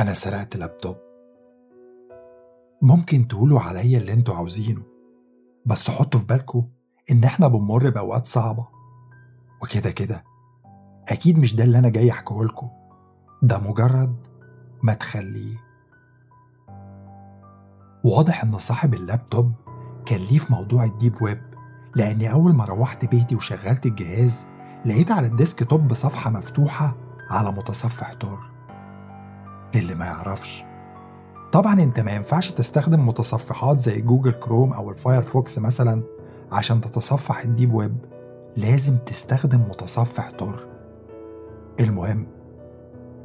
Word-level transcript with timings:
أنا 0.00 0.12
سرقت 0.12 0.56
لابتوب. 0.56 0.96
ممكن 2.82 3.28
تقولوا 3.28 3.60
عليا 3.60 3.98
اللي 3.98 4.12
أنتوا 4.12 4.34
عاوزينه 4.34 4.82
بس 5.66 5.90
حطوا 5.90 6.20
في 6.20 6.26
بالكم 6.26 6.68
إن 7.10 7.24
إحنا 7.24 7.48
بنمر 7.48 7.90
بأوقات 7.90 8.26
صعبة. 8.26 8.68
وكده 9.62 9.90
كده 9.90 10.24
أكيد 11.08 11.38
مش 11.38 11.56
ده 11.56 11.64
اللي 11.64 11.78
أنا 11.78 11.88
جاي 11.88 12.10
أحكيهولكوا 12.10 12.68
ده 13.42 13.58
مجرد 13.58 14.16
ما 14.82 14.94
تخليه. 14.94 15.56
واضح 18.04 18.44
إن 18.44 18.58
صاحب 18.58 18.94
اللابتوب 18.94 19.52
كان 20.06 20.20
ليه 20.20 20.38
في 20.38 20.52
موضوع 20.52 20.84
ال 20.84 20.92
deep 20.92 21.22
web 21.22 21.42
لأني 21.96 22.32
أول 22.32 22.54
ما 22.54 22.64
روحت 22.64 23.04
بيتي 23.04 23.34
وشغلت 23.36 23.86
الجهاز 23.86 24.46
لقيت 24.86 25.10
على 25.10 25.26
ال 25.26 25.64
desktop 25.70 25.94
صفحة 25.94 26.30
مفتوحة 26.30 26.96
على 27.30 27.52
متصفح 27.52 28.12
Tor 28.12 28.59
للي 29.74 29.94
ما 29.94 30.04
يعرفش. 30.04 30.64
طبعا 31.52 31.82
أنت 31.82 32.00
ما 32.00 32.12
ينفعش 32.12 32.50
تستخدم 32.50 33.08
متصفحات 33.08 33.78
زي 33.80 34.00
Google 34.00 34.32
Chrome 34.32 34.72
أو 34.72 34.90
ال 34.90 34.98
Firefox 34.98 35.58
مثلا 35.58 36.02
عشان 36.52 36.80
تتصفح 36.80 37.40
ال 37.40 37.47
deep 37.47 37.74
web. 37.74 37.96
لازم 38.56 38.96
تستخدم 38.96 39.60
متصفح 39.60 40.30
Tor 40.30 40.66
المهم 41.80 42.26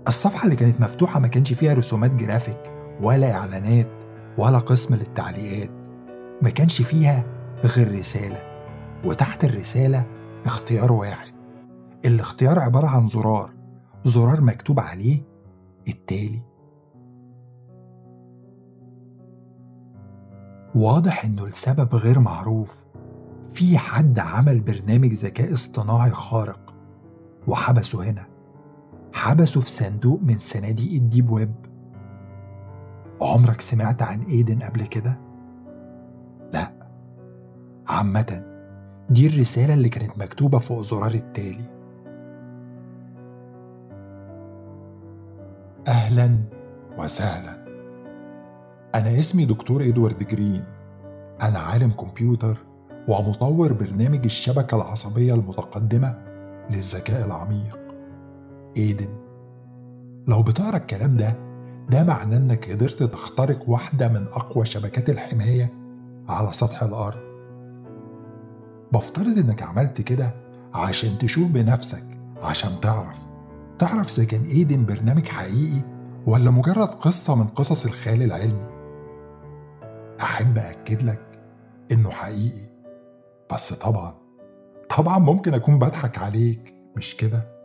الصفحة 0.08 0.44
اللي 0.44 0.55
كانت 0.55 0.81
مفتوحة 0.81 1.20
ما 1.20 1.27
كانش 1.27 1.54
فيها 1.54 1.73
رسومات 1.73 2.12
جرافيك 2.12 2.71
ولا 3.02 3.32
إعلانات 3.32 3.90
ولا 4.38 4.57
قسم 4.57 4.96
للتعليقات. 4.96 5.71
ما 6.41 6.49
كانش 6.49 6.82
فيها 6.82 7.23
غير 7.63 7.99
رسالة 7.99 8.43
وتحت 9.05 9.43
الرسالة 9.43 10.05
اختيار 10.46 10.91
واحد. 10.93 11.34
الاختيار 12.05 12.59
عبارة 12.59 12.87
عن 12.87 13.07
زرار. 13.07 13.54
زرار 14.04 14.41
مكتوب 14.41 14.80
عليه 14.80 15.21
التالي. 15.88 16.41
واضح 20.76 21.26
إنه 21.26 21.46
لسبب 21.46 21.96
غير 21.96 22.20
معروف. 22.20 22.86
في 23.50 23.77
حد 23.77 24.20
عمل 24.20 24.62
برنامج 24.62 25.14
ذكاء 25.14 25.54
اصطناعي 25.54 26.12
خارق. 26.12 26.74
وحبسه 27.48 28.10
هنا. 28.10 28.27
حبسه 29.14 29.62
في 29.62 29.70
صندوق 29.70 30.22
من 30.22 30.38
صناديق 30.38 30.94
الديب 30.94 31.30
ويب. 31.30 31.55
عمرك 33.22 33.62
سمعت 33.62 34.02
عن 34.02 34.22
إيدن 34.22 34.60
قبل 34.60 34.86
كده؟ 34.86 35.20
لا. 36.54 36.72
عامة 37.88 38.46
دي 39.10 39.27
الرسالة 39.27 39.74
اللي 39.74 39.90
كانت 39.90 40.18
مكتوبة 40.18 40.60
فوق 40.60 40.82
زرار 40.82 41.12
التالي. 41.14 41.74
أهلا 45.88 46.38
وسهلا. 46.98 47.66
أنا 48.96 49.20
اسمي 49.20 49.46
دكتور 49.46 49.84
إدوارد 49.84 50.27
جرين. 50.27 50.64
أنا 51.42 51.60
عالم 51.60 51.92
كمبيوتر 51.92 52.58
ومطور 53.08 53.74
برنامج 53.74 54.26
الشبكة 54.26 54.76
العصبية 54.76 55.34
المتقدمة 55.34 56.18
للذكاء 56.70 57.26
العميق. 57.26 57.80
إيدن 58.77 59.18
لو 60.27 60.44
بتقرأ 60.44 60.77
الكلام 60.77 61.18
ده 61.18 61.36
ده 61.90 62.04
معناه 62.04 62.38
إنك 62.38 62.72
قدرت 62.72 63.04
تخترق 63.04 63.70
واحدة 63.70 64.08
من 64.08 64.28
أقوى 64.28 64.66
شبكات 64.66 65.09
الحماية 65.09 65.74
على 66.30 66.53
سطح 66.53 66.84
الأرض. 66.84 67.20
بفترض 68.94 69.38
إنك 69.38 69.64
عملت 69.64 70.02
كده 70.02 70.34
عشان 70.74 71.18
تشوف 71.18 71.47
بنفسك 71.47 72.04
عشان 72.42 72.80
تعرف. 72.82 73.34
تعرف 73.80 74.18
إذا 74.19 74.28
كان 74.28 74.44
إيدن 74.44 74.86
برنامج 74.86 75.28
حقيقي 75.28 75.81
ولا 76.25 76.52
مجرد 76.52 76.88
قصة 76.88 77.36
من 77.36 77.47
قصص 77.47 77.86
الخيال 77.86 78.24
العلمي؟ 78.24 78.69
أحب 80.22 80.58
أكد 80.58 81.03
لك 81.03 81.41
إنه 81.91 82.09
حقيقي. 82.09 82.69
بس 83.53 83.74
طبعا 83.74 84.14
طبعا 84.97 85.19
ممكن 85.19 85.53
أكون 85.53 85.80
بضحك 85.80 86.18
عليك 86.18 86.74
مش 86.97 87.18
كده؟ 87.18 87.56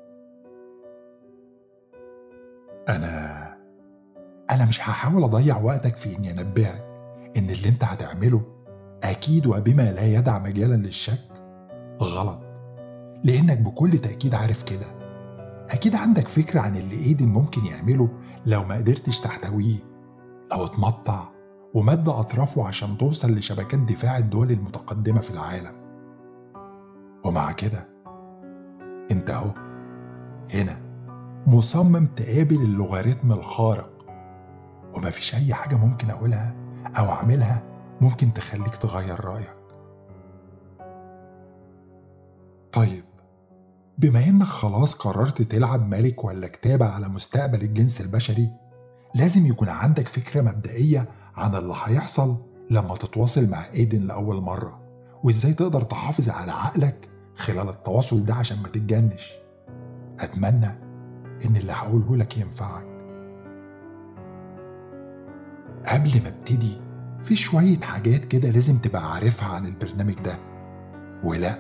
أنا 2.89 3.41
أنا 4.51 4.65
مش 4.65 4.81
هحاول 4.81 5.23
أضيع 5.25 5.59
وقتك 5.61 5.97
في 5.97 6.17
إني 6.17 6.31
أنبهك 6.31 6.85
إن 7.37 7.51
اللي 7.51 7.69
أنت 7.69 7.85
هتعمله 7.85 8.43
أكيد 9.05 9.47
وبما 9.47 9.93
لا 9.93 10.07
يدع 10.07 10.39
مجالا 10.39 10.75
للشك 10.75 11.19
غلط 12.03 12.41
لأنك 13.25 13.59
بكل 13.59 13.99
تأكيد 13.99 14.35
عارف 14.35 14.63
كده. 14.63 15.00
أكيد 15.71 15.95
عندك 15.95 16.29
فكرة 16.29 16.61
عن 16.61 16.77
اللي 16.77 16.97
إيدن 16.97 17.29
ممكن 17.29 17.65
يعمله 17.67 18.11
لو 18.47 18.65
ما 18.65 18.75
قدرتش 18.75 19.21
تحتويه. 19.21 19.77
لو 20.53 20.65
اتمطع 20.65 21.29
ومد 21.75 22.09
أطرافه 22.09 22.69
عشان 22.69 22.99
توصل 22.99 23.33
لشبكات 23.33 23.81
دفاع 23.81 24.19
الدول 24.19 24.51
المتقدمة 24.51 25.21
في 25.21 25.31
العالم. 25.31 25.75
ومع 27.25 27.53
كده 27.53 27.89
أنت 29.11 29.31
أهو 29.31 29.51
هنا 30.55 30.77
مصمم 31.47 32.07
تقابل 32.07 32.63
اللوغاريتم 32.63 33.33
الخارق. 33.33 33.91
ومفيش 34.97 35.35
أي 35.35 35.55
حاجة 35.55 35.77
ممكن 35.77 36.11
أقولها 36.11 36.57
أو 36.99 37.05
أعملها 37.05 37.63
ممكن 38.01 38.33
تخليك 38.33 38.77
تغير 38.77 39.25
رأيك. 39.25 39.57
طيب 42.73 43.05
بما 44.01 44.25
إنك 44.29 44.47
خلاص 44.47 44.95
قررت 44.95 45.43
تلعب 45.43 45.89
ملك 45.89 46.25
ولا 46.25 46.49
كتابة 46.49 46.87
على 46.87 47.09
مستقبل 47.09 47.63
الجنس 47.63 48.01
البشري 48.01 48.51
لازم 49.15 49.47
يكون 49.47 49.69
عندك 49.69 50.09
فكرة 50.09 50.41
مبدئية 50.41 51.09
عن 51.37 51.55
اللي 51.55 51.75
هيحصل 51.85 52.37
لما 52.71 52.95
تتواصل 52.97 53.51
مع 53.51 53.65
إيدن 53.75 54.03
لأول 54.03 54.41
مرة 54.43 54.81
وإزاي 55.25 55.53
تقدر 55.55 55.83
تحافظ 55.83 56.29
على 56.29 56.53
عقلك 56.53 57.09
خلال 57.37 57.69
التواصل 57.69 58.25
ده 58.25 58.35
عشان 58.35 58.63
ما 58.63 58.69
تتجنش. 58.69 59.33
أتمنى 60.21 60.67
إن 61.45 61.57
اللي 61.57 61.73
هقوله 61.73 62.17
لك 62.17 62.39
ينفعك. 62.39 62.87
قبل 65.87 66.23
ما 66.23 66.29
أبتدي 66.29 66.81
في 67.23 67.37
شوية 67.37 67.79
حاجات 67.81 68.25
كده 68.25 68.51
لازم 68.51 68.79
تبقى 68.79 69.13
عارفها 69.15 69.49
عن 69.49 69.67
البرنامج 69.67 70.15
ده. 70.15 70.39
ولا؟ 71.25 71.59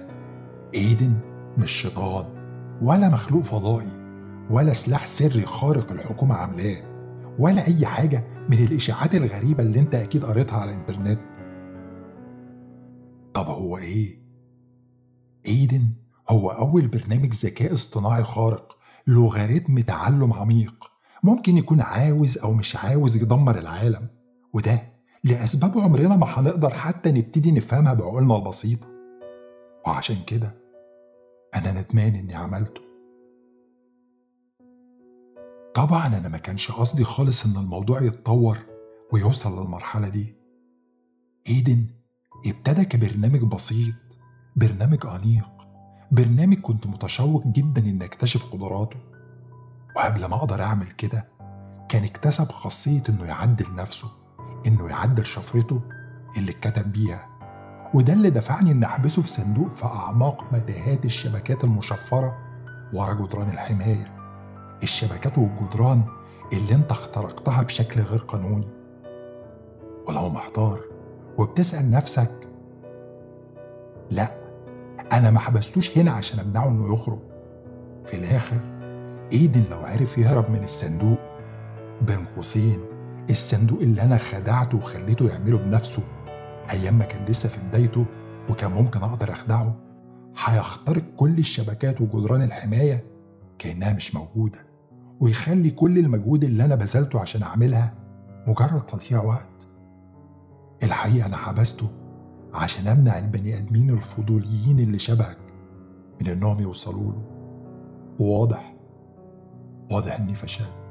إيدن 0.74 1.12
مش 1.60 1.72
شيطان 1.72 2.24
ولا 2.82 3.08
مخلوق 3.08 3.42
فضائي 3.42 4.00
ولا 4.50 4.72
سلاح 4.72 5.06
سري 5.06 5.46
خارق 5.46 5.92
الحكومة 5.92 6.34
عاملاه 6.34 6.76
ولا 7.38 7.66
أي 7.66 7.86
حاجة 7.86 8.24
من 8.48 8.58
الإشاعات 8.64 9.14
الغريبة 9.14 9.62
اللي 9.62 9.78
أنت 9.78 9.94
أكيد 9.94 10.24
قريتها 10.24 10.58
على 10.58 10.74
الإنترنت 10.74 11.18
طب 13.34 13.46
هو 13.46 13.76
إيه؟ 13.78 14.18
إيدن 15.46 15.88
هو 16.30 16.50
أول 16.50 16.88
برنامج 16.88 17.32
ذكاء 17.32 17.74
اصطناعي 17.74 18.22
خارق 18.22 18.76
لوغاريتم 19.06 19.78
تعلم 19.80 20.32
عميق 20.32 20.74
ممكن 21.22 21.56
يكون 21.58 21.80
عاوز 21.80 22.38
أو 22.38 22.52
مش 22.52 22.76
عاوز 22.76 23.16
يدمر 23.22 23.58
العالم 23.58 24.08
وده 24.54 24.82
لأسباب 25.24 25.78
عمرنا 25.78 26.16
ما 26.16 26.26
هنقدر 26.28 26.70
حتى 26.70 27.12
نبتدي 27.12 27.52
نفهمها 27.52 27.94
بعقولنا 27.94 28.36
البسيطة 28.36 28.86
وعشان 29.86 30.16
كده 30.26 30.59
أنا 31.54 31.80
ندمان 31.80 32.14
إني 32.14 32.34
عملته. 32.34 32.80
طبعا 35.74 36.06
أنا 36.06 36.28
ما 36.28 36.38
كانش 36.38 36.70
قصدي 36.70 37.04
خالص 37.04 37.46
إن 37.46 37.62
الموضوع 37.62 38.02
يتطور 38.02 38.58
ويوصل 39.12 39.62
للمرحلة 39.62 40.08
دي. 40.08 40.34
إيدن 41.48 41.86
ابتدى 42.46 42.84
كبرنامج 42.84 43.42
بسيط 43.42 43.94
برنامج 44.56 45.06
أنيق 45.06 45.50
برنامج 46.12 46.60
كنت 46.60 46.86
متشوق 46.86 47.46
جدا 47.46 47.80
إن 47.90 48.02
أكتشف 48.02 48.52
قدراته. 48.52 48.98
وقبل 49.96 50.24
ما 50.24 50.36
أقدر 50.36 50.62
أعمل 50.62 50.86
كده 50.86 51.28
كان 51.88 52.04
اكتسب 52.04 52.44
خاصية 52.44 53.02
إنه 53.08 53.24
يعدل 53.24 53.74
نفسه 53.74 54.08
إنه 54.66 54.88
يعدل 54.88 55.26
شفرته 55.26 55.82
اللي 56.36 56.50
اتكتب 56.50 56.92
بيها. 56.92 57.29
وده 57.94 58.12
اللي 58.12 58.30
دفعني 58.30 58.70
إن 58.70 58.82
أحبسه 58.82 59.22
في 59.22 59.28
صندوق 59.28 59.68
في 59.68 59.84
أعماق 59.84 60.44
متاهات 60.52 61.04
الشبكات 61.04 61.64
المشفرة 61.64 62.38
ورا 62.92 63.14
جدران 63.14 63.48
الحماية. 63.50 64.16
الشبكات 64.82 65.38
والجدران 65.38 66.02
اللي 66.52 66.74
أنت 66.74 66.90
اخترقتها 66.90 67.62
بشكل 67.62 68.00
غير 68.00 68.18
قانوني. 68.20 68.70
ولو 70.08 70.28
محتار 70.28 70.80
وبتسأل 71.38 71.90
نفسك 71.90 72.30
لا 74.10 74.28
أنا 75.12 75.30
ما 75.30 75.38
حبستوش 75.38 75.98
هنا 75.98 76.10
عشان 76.10 76.38
أمنعه 76.40 76.68
إنه 76.68 76.92
يخرج. 76.92 77.18
في 78.06 78.16
الآخر 78.16 78.60
إيدن 79.32 79.64
لو 79.70 79.78
عرف 79.78 80.18
يهرب 80.18 80.50
من 80.50 80.64
الصندوق 80.64 81.18
بين 82.02 82.24
قوسين 82.36 82.80
الصندوق 83.30 83.80
اللي 83.80 84.02
أنا 84.02 84.18
خدعته 84.18 84.78
وخليته 84.78 85.28
يعمله 85.28 85.58
بنفسه 85.58 86.02
أيام 86.70 86.98
ما 86.98 87.04
كان 87.04 87.24
لسه 87.24 87.48
في 87.48 87.68
بدايته 87.68 88.06
وكان 88.50 88.70
ممكن 88.70 89.02
أقدر 89.02 89.32
أخدعه 89.32 89.76
هيخترق 90.44 91.02
كل 91.16 91.38
الشبكات 91.38 92.00
وجدران 92.00 92.42
الحماية 92.42 93.04
كأنها 93.58 93.92
مش 93.92 94.14
موجودة 94.14 94.58
ويخلي 95.20 95.70
كل 95.70 95.98
المجهود 95.98 96.44
اللي 96.44 96.64
أنا 96.64 96.74
بذلته 96.74 97.20
عشان 97.20 97.42
أعملها 97.42 97.94
مجرد 98.46 98.80
تضييع 98.86 99.22
وقت. 99.24 99.48
الحقيقة 100.82 101.26
أنا 101.26 101.36
حبسته 101.36 101.88
عشان 102.54 102.86
أمنع 102.86 103.18
البني 103.18 103.58
آدمين 103.58 103.90
الفضوليين 103.90 104.80
اللي 104.80 104.98
شبهك 104.98 105.38
من 106.20 106.28
إنهم 106.28 106.60
يوصلوا 106.60 107.12
له. 107.12 107.22
وواضح 108.20 108.76
واضح 109.90 110.20
إني 110.20 110.34
فشلت. 110.34 110.84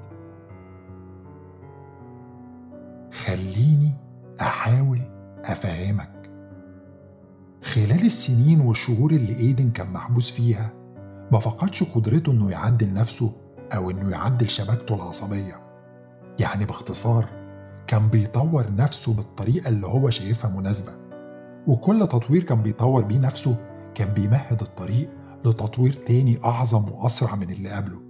خليني 3.13 3.93
أحاول 4.41 5.01
أفهمك. 5.51 6.31
خلال 7.63 8.05
السنين 8.05 8.61
والشهور 8.61 9.11
اللي 9.11 9.35
إيدن 9.35 9.71
كان 9.71 9.93
محبوس 9.93 10.31
فيها 10.31 10.73
ما 11.31 11.39
فقدش 11.39 11.83
قدرته 11.83 12.31
إنه 12.31 12.51
يعدل 12.51 12.93
نفسه 12.93 13.31
أو 13.75 13.91
إنه 13.91 14.11
يعدل 14.11 14.49
شبكته 14.49 14.95
العصبية. 14.95 15.55
يعني 16.39 16.65
باختصار 16.65 17.25
كان 17.87 18.07
بيطور 18.07 18.75
نفسه 18.75 19.13
بالطريقة 19.13 19.69
اللي 19.69 19.87
هو 19.87 20.09
شايفها 20.09 20.51
مناسبة. 20.51 20.91
وكل 21.67 22.07
تطوير 22.07 22.43
كان 22.43 22.61
بيطور 22.61 23.03
بيه 23.03 23.19
نفسه 23.19 23.55
كان 23.95 24.13
بيمهد 24.13 24.61
الطريق 24.61 25.09
لتطوير 25.45 25.93
تاني 25.93 26.39
أعظم 26.45 26.91
وأسرع 26.91 27.35
من 27.35 27.51
اللي 27.51 27.69
قبله. 27.69 28.01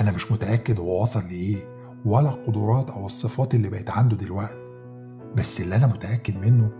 أنا 0.00 0.10
مش 0.10 0.32
متأكد 0.32 0.78
هو 0.78 1.02
وصل 1.02 1.20
لإيه 1.20 1.56
ولا 2.04 2.28
القدرات 2.28 2.90
أو 2.90 3.06
الصفات 3.06 3.54
اللي 3.54 3.68
بقت 3.68 3.90
عنده 3.90 4.16
دلوقتي. 4.16 4.67
بس 5.36 5.60
اللي 5.60 5.76
أنا 5.76 5.86
متأكد 5.86 6.36
منه 6.46 6.70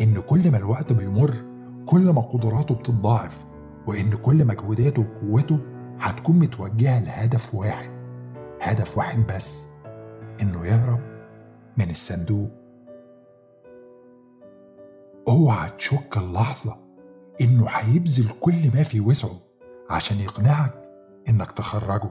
إن 0.00 0.20
كل 0.20 0.50
ما 0.50 0.58
الوقت 0.58 0.92
بيمر 0.92 1.34
كل 1.86 2.10
ما 2.10 2.20
قدراته 2.20 2.74
بتتضاعف 2.74 3.44
وإن 3.86 4.10
كل 4.10 4.44
مجهوداته 4.46 5.02
وقوته 5.02 5.60
هتكون 6.00 6.38
متوجهة 6.38 7.00
لهدف 7.00 7.54
واحد 7.54 7.90
هدف 8.60 8.98
واحد 8.98 9.26
بس 9.26 9.68
إنه 10.42 10.66
يهرب 10.66 11.00
من 11.78 11.90
الصندوق. 11.90 12.50
أوعى 15.28 15.70
تشك 15.70 16.16
اللحظة 16.16 16.76
إنه 17.40 17.66
هيبذل 17.68 18.28
كل 18.40 18.70
ما 18.74 18.82
في 18.82 19.00
وسعه 19.00 19.36
عشان 19.90 20.16
يقنعك 20.16 20.74
إنك 21.28 21.52
تخرجه. 21.52 22.10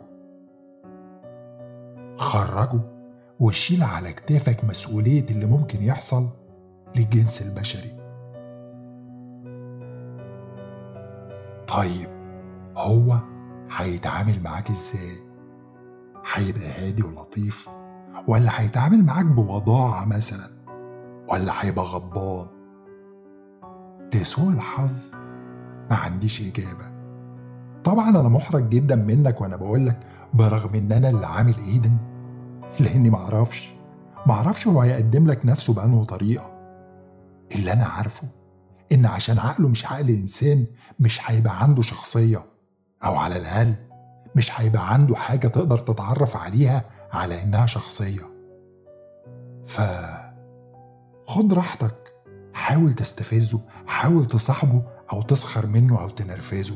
خرجه. 2.18 2.95
وشيل 3.40 3.84
على 3.84 4.14
كتافك 4.14 4.64
مسؤولية 4.64 5.26
اللي 5.30 5.46
ممكن 5.46 5.82
يحصل 5.82 6.28
للجنس 6.96 7.42
البشري. 7.42 7.92
طيب 11.68 12.10
هو 12.78 13.18
هيتعامل 13.78 14.44
معاك 14.44 14.70
إزاي؟ 14.70 15.16
هيبقى 16.34 16.72
هادي 16.88 17.04
ولطيف 17.04 17.70
ولا 18.28 18.62
هيتعامل 18.62 19.04
معاك 19.06 19.26
بوضاعة 19.26 20.06
مثلا 20.06 20.50
ولا 21.32 21.52
هيبقى 21.66 21.86
غضبان؟ 21.86 22.48
لسوء 24.14 24.54
الحظ 24.54 25.14
ما 25.90 25.96
عنديش 25.96 26.42
إجابة. 26.42 26.96
طبعا 27.84 28.10
أنا 28.10 28.30
محرج 28.30 28.70
جدا 28.70 28.96
منك 28.96 29.42
وأنا 29.42 29.56
بقولك 29.56 30.00
برغم 30.34 30.76
إن 30.76 30.92
أنا 30.92 31.10
اللي 31.10 31.26
عامل 31.26 31.56
إيدن. 31.68 31.98
لأني 32.80 33.10
معرفش 33.10 33.74
معرفش 34.25 34.68
هو 34.68 34.81
هيقدم 34.81 35.27
لك 35.27 35.45
نفسه 35.45 35.74
بأنه 35.74 36.04
طريقة. 36.04 36.51
اللي 37.56 37.74
أنا 37.74 37.86
عارفه 37.86 38.27
إن 38.92 39.06
عشان 39.06 39.39
عقله 39.39 39.69
مش 39.69 39.86
عقل 39.86 40.10
إنسان 40.10 40.66
مش 41.00 41.31
هيبقى 41.31 41.63
عنده 41.63 41.81
شخصية. 41.81 42.44
أو 43.04 43.16
على 43.16 43.38
الأقل 43.38 43.74
مش 44.36 44.62
هيبقى 44.62 44.94
عنده 44.94 45.16
حاجة 45.16 45.48
تقدر 45.48 45.77
تتعرف 45.77 46.38
عليها 46.38 46.86
على 47.13 47.44
إنها 47.44 47.66
شخصية. 47.66 48.22
ف 49.66 49.81
خد 51.27 51.54
راحتك. 51.54 51.95
حاول 52.54 52.94
تستفزه 52.94 53.60
حاول 53.88 54.25
تصاحبه 54.25 54.83
أو 55.13 55.22
تسخر 55.22 55.68
منه 55.68 56.01
أو 56.01 56.10
تنرفزه. 56.10 56.75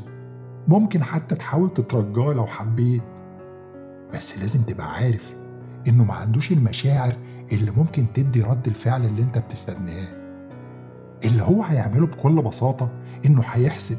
ممكن 0.68 1.04
حتى 1.04 1.34
تحاول 1.34 1.70
تترجاه 1.70 2.32
لو 2.32 2.46
حبيت. 2.46 3.02
بس 4.14 4.38
لازم 4.38 4.62
تبقى 4.62 4.92
عارف 4.92 5.36
إنه 5.88 6.04
ما 6.04 6.14
عندوش 6.14 6.52
المشاعر 6.52 7.12
اللي 7.52 7.70
ممكن 7.70 8.06
تدي 8.14 8.42
رد 8.42 8.66
الفعل 8.66 9.04
اللي 9.04 9.22
أنت 9.22 9.38
بتستناه. 9.38 10.08
اللي 11.24 11.42
هو 11.42 11.62
هيعمله 11.62 12.06
بكل 12.06 12.42
بساطة 12.42 12.90
إنه 13.26 13.42
هيحسب. 13.42 13.98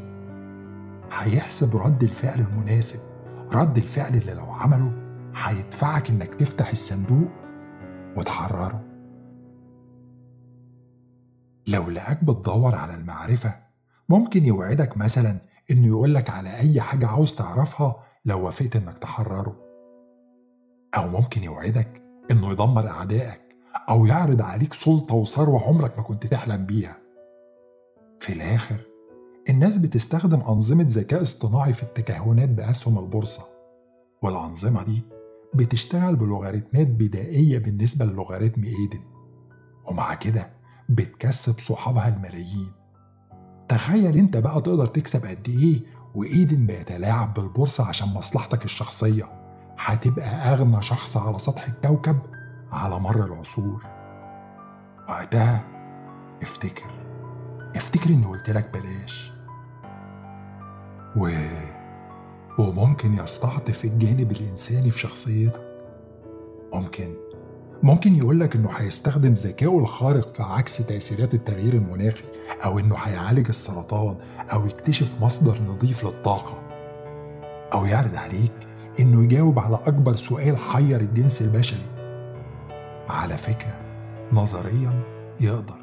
هيحسب 1.11 1.75
رد 1.75 2.03
الفعل 2.03 2.39
المناسب 2.39 2.99
رد 3.51 3.77
الفعل 3.77 4.15
اللي 4.15 4.33
لو 4.33 4.51
عمله 4.51 4.91
هيدفعك 5.35 6.09
إنك 6.09 6.35
تفتح 6.35 6.69
الصندوق 6.69 7.31
وتحرره. 8.17 8.83
لو 11.67 11.89
لقاك 11.89 12.23
بتدور 12.23 12.75
على 12.75 12.95
المعرفة 12.95 13.55
ممكن 14.09 14.45
يوعدك 14.45 14.97
مثلا 14.97 15.37
إنه 15.71 15.87
يقولك 15.87 16.29
على 16.29 16.57
أي 16.57 16.81
حاجة 16.81 17.07
عاوز 17.07 17.35
تعرفها 17.35 17.95
لو 18.25 18.45
وافقت 18.45 18.75
إنك 18.75 18.97
تحرره. 18.97 19.70
أو 20.97 21.07
ممكن 21.07 21.43
يوعدك 21.43 22.01
إنه 22.31 22.51
يدمر 22.51 22.87
أعدائك 22.87 23.41
أو 23.89 24.05
يعرض 24.05 24.41
عليك 24.41 24.73
سلطة 24.73 25.15
وثروة 25.15 25.63
عمرك 25.67 25.97
ما 25.97 26.03
كنت 26.03 26.27
تحلم 26.27 26.65
بيها. 26.65 26.97
في 28.19 28.33
الآخر 28.33 28.77
الناس 29.49 29.77
بتستخدم 29.77 30.39
أنظمة 30.41 30.85
ذكاء 30.87 31.21
اصطناعي 31.21 31.73
في 31.73 31.83
التكهنات 31.83 32.49
بأسهم 32.49 32.99
البورصة 32.99 33.43
والأنظمة 34.21 34.83
دي 34.83 35.01
بتشتغل 35.55 36.15
بلوغاريتمات 36.15 36.87
بدائية 36.87 37.57
بالنسبة 37.59 38.05
للوغاريتم 38.05 38.63
إيدن 38.63 39.03
ومع 39.87 40.13
كده 40.13 40.47
بتكسب 40.89 41.59
صحابها 41.59 42.07
الملايين. 42.15 42.71
تخيل 43.69 44.17
أنت 44.17 44.37
بقى 44.37 44.61
تقدر 44.61 44.87
تكسب 44.87 45.25
قد 45.25 45.49
إيه 45.49 45.79
وإيدن 46.15 46.65
بيتلاعب 46.65 47.33
بالبورصة 47.33 47.87
عشان 47.87 48.07
مصلحتك 48.07 48.65
الشخصية. 48.65 49.40
هتبقى 49.77 50.53
أغنى 50.53 50.81
شخص 50.81 51.17
على 51.17 51.39
سطح 51.39 51.67
الكوكب 51.67 52.19
على 52.71 52.99
مر 52.99 53.25
العصور. 53.25 53.85
وقتها 55.09 55.63
افتكر 56.41 56.91
افتكر 57.75 58.09
إني 58.09 58.25
قلت 58.25 58.49
لك 58.49 58.69
بلاش. 58.73 59.31
و... 61.17 61.29
وممكن 62.59 63.13
يستعطف 63.13 63.85
الجانب 63.85 64.31
الإنساني 64.31 64.91
في 64.91 64.99
شخصيتك. 64.99 65.67
ممكن 66.73 67.15
ممكن 67.83 68.15
يقولك 68.15 68.55
إنه 68.55 68.69
هيستخدم 68.71 69.33
ذكائه 69.33 69.79
الخارق 69.79 70.35
في 70.35 70.43
عكس 70.43 70.77
تأثيرات 70.77 71.33
التغيير 71.33 71.73
المناخي 71.73 72.23
أو 72.65 72.79
إنه 72.79 72.95
هيعالج 72.95 73.47
السرطان 73.47 74.15
أو 74.53 74.65
يكتشف 74.65 75.15
مصدر 75.21 75.57
نظيف 75.67 76.03
للطاقة 76.03 76.61
أو 77.73 77.85
يعرض 77.85 78.15
عليك 78.15 78.51
إنه 78.99 79.23
يجاوب 79.23 79.59
على 79.59 79.75
أكبر 79.75 80.15
سؤال 80.15 80.57
حير 80.57 81.01
الجنس 81.01 81.41
البشري. 81.41 81.85
على 83.09 83.37
فكرة 83.37 83.79
نظريا 84.33 85.03
يقدر. 85.39 85.81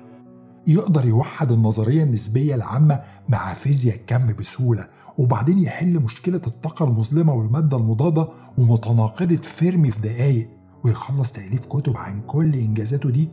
يقدر 0.66 1.04
يوحد 1.06 1.52
النظرية 1.52 2.02
النسبية 2.02 2.54
العامة 2.54 3.02
مع 3.28 3.52
فيزياء 3.54 3.96
الكم 3.96 4.26
بسهولة 4.26 4.88
وبعدين 5.18 5.58
يحل 5.58 6.00
مشكلة 6.00 6.40
الطاقة 6.46 6.84
المظلمة 6.84 7.32
والمادة 7.34 7.76
المضادة 7.76 8.28
ومتناقضة 8.58 9.36
فيرمي 9.36 9.90
في 9.90 10.00
دقايق 10.00 10.48
ويخلص 10.84 11.32
تأليف 11.32 11.66
كتب 11.66 11.96
عن 11.96 12.20
كل 12.20 12.54
إنجازاته 12.54 13.10
دي 13.10 13.28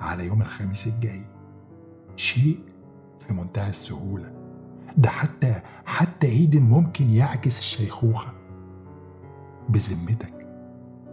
على 0.00 0.26
يوم 0.26 0.42
الخميس 0.42 0.86
الجاي. 0.86 1.20
شيء 2.16 2.58
في 3.18 3.32
منتهى 3.32 3.70
السهولة. 3.70 4.32
ده 4.96 5.08
حتى 5.08 5.60
حتى 5.86 6.26
إيدن 6.26 6.62
ممكن 6.62 7.10
يعكس 7.10 7.58
الشيخوخة. 7.60 8.32
بذمتك. 9.68 10.46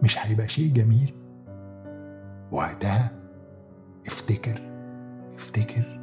مش 0.03 0.19
هيبقى 0.25 0.47
شيء 0.49 0.73
جميل. 0.73 1.13
وقتها 2.51 3.11
افتكر 4.07 4.61
افتكر 5.35 5.99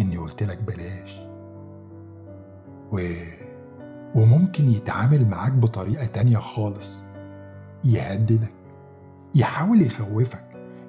إني 0.00 0.16
قلت 0.16 0.42
لك 0.42 0.62
بلاش. 0.62 1.20
و... 2.92 3.00
وممكن 4.14 4.68
يتعامل 4.68 5.28
معاك 5.28 5.52
بطريقة 5.52 6.06
تانية 6.06 6.38
خالص. 6.38 6.98
يهددك 7.84 8.52
يحاول 9.34 9.82
يخوفك 9.82 10.44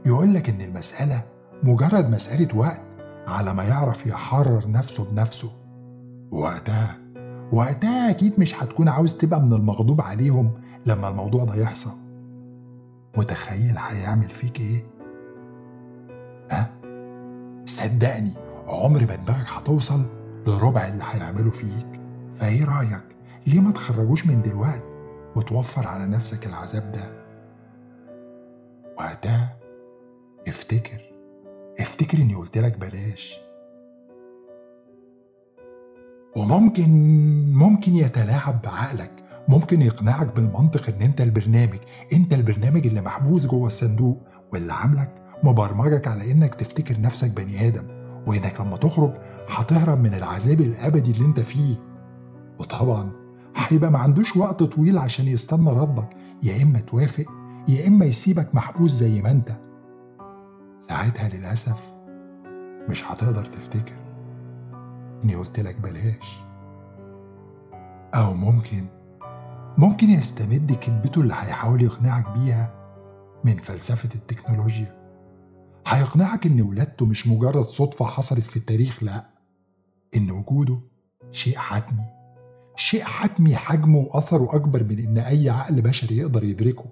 يقولك 0.05 0.49
إن 0.49 0.61
المسألة 0.61 1.21
مجرد 1.63 2.09
مسألة 2.09 2.57
وقت 2.57 2.81
على 3.27 3.53
ما 3.53 3.63
يعرف 3.63 4.07
يحرر 4.07 4.71
نفسه 4.71 5.11
بنفسه. 5.11 5.51
وقتها 6.31 6.97
وقتها 7.51 8.09
أكيد 8.09 8.33
مش 8.39 8.63
هتكون 8.63 8.87
عاوز 8.87 9.13
تبقى 9.17 9.41
من 9.41 9.53
المغضوب 9.53 10.01
عليهم 10.01 10.51
لما 10.85 11.09
الموضوع 11.09 11.43
ده 11.43 11.55
يحصل 11.55 11.91
متخيل 13.17 13.77
هيعمل 13.77 14.29
فيك 14.29 14.59
إيه؟ 14.59 14.83
ها؟ 16.51 16.71
صدقني 17.65 18.33
عمر 18.67 18.99
ما 18.99 19.15
دماغك 19.15 19.47
هتوصل 19.49 20.01
لربع 20.47 20.87
اللي 20.87 21.03
هيعمله 21.11 21.51
فيك 21.51 22.01
فإيه 22.33 22.65
رأيك؟ 22.65 23.01
ليه 23.47 23.59
ما 23.59 23.71
تخرجوش 23.71 24.25
من 24.25 24.41
دلوقتي؟ 24.41 24.91
وتوفر 25.35 25.87
على 25.87 26.07
نفسك 26.07 26.45
العذاب 26.47 26.91
ده 26.91 27.21
وقتها 28.97 29.57
افتكر 30.47 31.01
افتكر 31.79 32.17
إني 32.17 32.35
قلت 32.35 32.57
لك 32.57 32.77
بلاش 32.77 33.37
وممكن 36.37 36.89
ممكن 37.53 37.95
يتلاعب 37.95 38.61
بعقلك 38.61 39.20
ممكن 39.51 39.81
يقنعك 39.81 40.35
بالمنطق 40.35 40.89
إن 40.95 41.01
أنت 41.01 41.21
البرنامج 41.21 41.77
أنت 42.13 42.33
البرنامج 42.33 42.87
اللي 42.87 43.01
محبوس 43.01 43.47
جوه 43.47 43.67
الصندوق 43.67 44.21
واللي 44.53 44.73
عاملك 44.73 45.15
مبرمجك 45.43 46.07
على 46.07 46.31
إنك 46.31 46.55
تفتكر 46.55 47.01
نفسك 47.01 47.35
بني 47.37 47.67
آدم 47.67 47.83
وإنك 48.27 48.61
لما 48.61 48.77
تخرج 48.77 49.13
هتهرب 49.49 49.99
من 49.99 50.13
العذاب 50.13 50.61
الأبدي 50.61 51.11
اللي 51.11 51.25
أنت 51.25 51.39
فيه. 51.39 51.75
وطبعا 52.59 53.11
هيبقى 53.55 53.91
ما 53.91 53.99
عندوش 53.99 54.37
وقت 54.37 54.63
طويل 54.63 54.97
عشان 54.97 55.27
يستنى 55.27 55.69
ردك 55.69 56.09
يا 56.43 56.63
إما 56.63 56.79
توافق 56.79 57.25
يا 57.67 57.87
إما 57.87 58.05
يسيبك 58.05 58.55
محبوس 58.55 58.91
زي 58.91 59.21
ما 59.21 59.31
أنت. 59.31 59.51
ساعتها 60.79 61.29
للأسف 61.29 61.79
مش 62.89 63.11
هتقدر 63.11 63.45
تفتكر 63.45 63.95
إني 65.23 65.35
قلت 65.35 65.59
لك 65.59 65.79
بلاش. 65.81 66.39
أو 68.15 68.33
ممكن 68.33 68.85
ممكن 69.77 70.09
يستمد 70.09 70.71
كذبته 70.73 71.21
اللي 71.21 71.33
هيحاول 71.33 71.81
يقنعك 71.81 72.29
بيها 72.29 72.73
من 73.43 73.57
فلسفة 73.57 74.09
التكنولوجيا. 74.15 75.01
هيقنعك 75.87 76.45
إن 76.45 76.61
ولادته 76.61 77.05
مش 77.05 77.27
مجرد 77.27 77.63
صدفة 77.65 78.05
حصلت 78.05 78.39
في 78.39 78.57
التاريخ 78.57 79.03
لأ 79.03 79.25
إن 80.15 80.31
وجوده 80.31 80.79
شيء 81.31 81.57
حتمي. 81.57 82.03
شيء 82.75 83.03
حتمي 83.03 83.55
حجمه 83.55 83.99
وأثره 83.99 84.55
أكبر 84.55 84.83
من 84.83 84.99
إن 84.99 85.17
أي 85.17 85.49
عقل 85.49 85.81
بشري 85.81 86.17
يقدر 86.17 86.43
يدركه. 86.43 86.85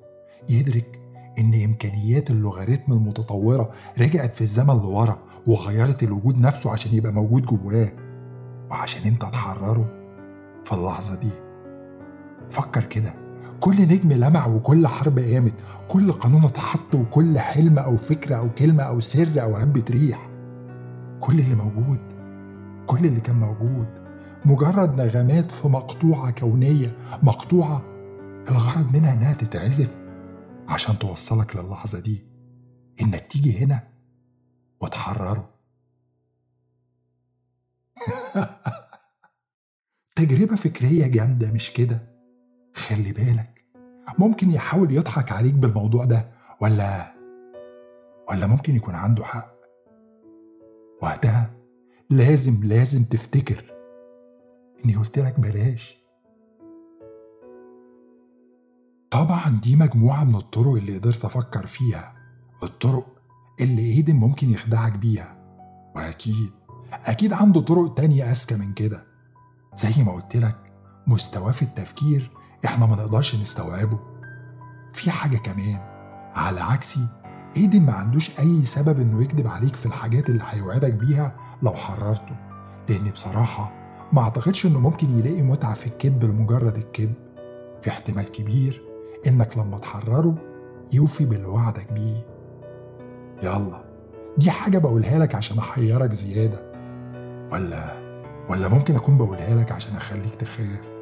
يدرك 0.50 1.00
إن 1.40 1.64
إمكانيات 1.64 2.30
اللوغاريتم 2.32 2.94
المتطورة 2.94 3.72
رجعت 4.00 4.34
في 4.34 4.42
الزمن 4.42 4.78
لورا 4.82 5.20
وغيرت 5.48 6.04
الوجود 6.04 6.38
نفسه 6.38 6.72
عشان 6.72 6.94
يبقى 6.94 7.12
موجود 7.12 7.46
جواه. 7.46 7.92
وعشان 8.72 9.08
أنت 9.08 9.22
تحرره 9.22 9.86
في 10.66 10.74
اللحظة 10.74 11.20
دي. 11.20 11.49
فكر 12.50 12.84
كده. 12.86 13.14
كل 13.60 13.82
نجم 13.82 14.14
لمع 14.14 14.48
وكل 14.48 14.88
حرب 14.88 15.20
قامت. 15.20 15.54
كل 15.88 16.12
قانون 16.12 16.46
اتحط 16.46 16.96
وكل 16.96 17.40
حلم 17.40 17.80
أو 17.80 17.98
فكرة 17.98 18.36
أو 18.36 18.50
كلمة 18.50 18.84
أو 18.84 19.00
سر 19.00 19.42
أو 19.42 19.56
هبة 19.56 19.86
ريح 19.90 20.30
كل 21.20 21.40
اللي 21.40 21.56
موجود 21.56 22.00
كل 22.86 23.06
اللي 23.06 23.22
كان 23.22 23.36
موجود. 23.40 23.88
مجرد 24.46 25.02
نغمات 25.02 25.52
في 25.52 25.68
مقطوعة 25.68 26.32
كونية. 26.32 26.98
مقطوعة 27.24 27.82
الغرض 28.50 28.94
منها 28.94 29.14
إنها 29.14 29.34
تتعزف 29.34 29.96
عشان 30.68 31.00
توصلك 31.00 31.56
للحظة 31.56 32.00
دي. 32.00 32.24
إنك 33.02 33.28
تيجي 33.28 33.64
هنا 33.66 33.84
وتحرره. 34.82 35.50
تجربة 40.16 40.56
فكرية 40.56 41.08
جامدة 41.08 41.52
مش 41.52 41.74
كده؟ 41.74 42.19
خلي 42.80 43.12
بالك. 43.12 43.66
ممكن 44.20 44.52
يحاول 44.52 44.92
يضحك 44.92 45.32
عليك 45.32 45.54
بالموضوع 45.54 46.06
ده 46.06 46.32
ولا 46.62 47.14
ولا 48.30 48.48
ممكن 48.48 48.76
يكون 48.76 48.96
عنده 48.96 49.24
حق؟ 49.24 49.54
وقتها 51.02 51.52
لازم 52.10 52.64
لازم 52.64 53.04
تفتكر 53.04 53.64
إني 54.86 54.96
قلت 54.96 55.20
لك 55.20 55.40
بلاش. 55.40 56.00
طبعا 59.12 59.60
دي 59.64 59.76
مجموعة 59.76 60.24
من 60.24 60.36
الطرق 60.36 60.74
اللي 60.76 60.98
قدرت 60.98 61.26
أفكر 61.26 61.66
فيها 61.66 62.16
الطرق 62.64 63.06
اللي 63.62 63.82
إيدن 63.82 64.16
ممكن 64.16 64.50
يخدعك 64.50 64.94
بيها. 64.94 65.40
وأكيد 65.96 66.52
أكيد 66.92 67.34
عنده 67.34 67.62
طرق 67.62 67.94
تانية 67.94 68.32
أذكى 68.32 68.56
من 68.56 68.74
كده. 68.74 69.06
زي 69.76 70.04
ما 70.04 70.12
قلت 70.12 70.36
لك 70.36 70.74
مستواه 71.08 71.52
في 71.52 71.62
التفكير 71.62 72.39
إحنا 72.66 72.86
ما 72.86 72.96
نقدرش 72.96 73.36
نستوعبه. 73.36 74.00
في 74.94 75.12
حاجة 75.12 75.38
كمان 75.38 75.80
على 76.36 76.62
عكسي 76.62 77.08
إيدن 77.58 77.82
ما 77.82 77.94
عندوش 77.94 78.40
أي 78.40 78.66
سبب 78.66 79.00
إنه 79.00 79.24
يكذب 79.24 79.48
عليك 79.48 79.76
في 79.76 79.86
الحاجات 79.86 80.30
اللي 80.30 80.44
هيوعدك 80.50 80.94
بيها 80.94 81.36
لو 81.62 81.72
حررته. 81.72 82.36
لأن 82.90 83.12
بصراحة 83.12 83.72
ما 84.14 84.22
أعتقدش 84.22 84.66
إنه 84.66 84.80
ممكن 84.80 85.10
يلاقي 85.20 85.42
متعة 85.42 85.74
في 85.74 85.88
الكذب 85.88 86.24
لمجرد 86.24 86.78
الكذب. 86.78 87.14
في 87.82 87.90
احتمال 87.90 88.32
كبير 88.32 88.84
إنك 89.28 89.58
لما 89.58 89.78
تحرره 89.78 90.36
يوفي 90.94 91.26
باللي 91.26 91.46
وعدك 91.48 91.92
بيه. 91.92 92.26
يلا 93.44 93.84
دي 94.38 94.52
حاجة 94.52 94.78
بقولها 94.78 95.20
لك 95.20 95.36
عشان 95.36 95.58
أحيرك 95.58 96.14
زيادة. 96.14 96.72
ولا 97.52 98.00
ولا 98.50 98.68
ممكن 98.68 98.96
أكون 98.96 99.18
بقولها 99.18 99.56
لك 99.56 99.72
عشان 99.72 99.96
أخليك 99.96 100.36
تخاف؟ 100.36 100.99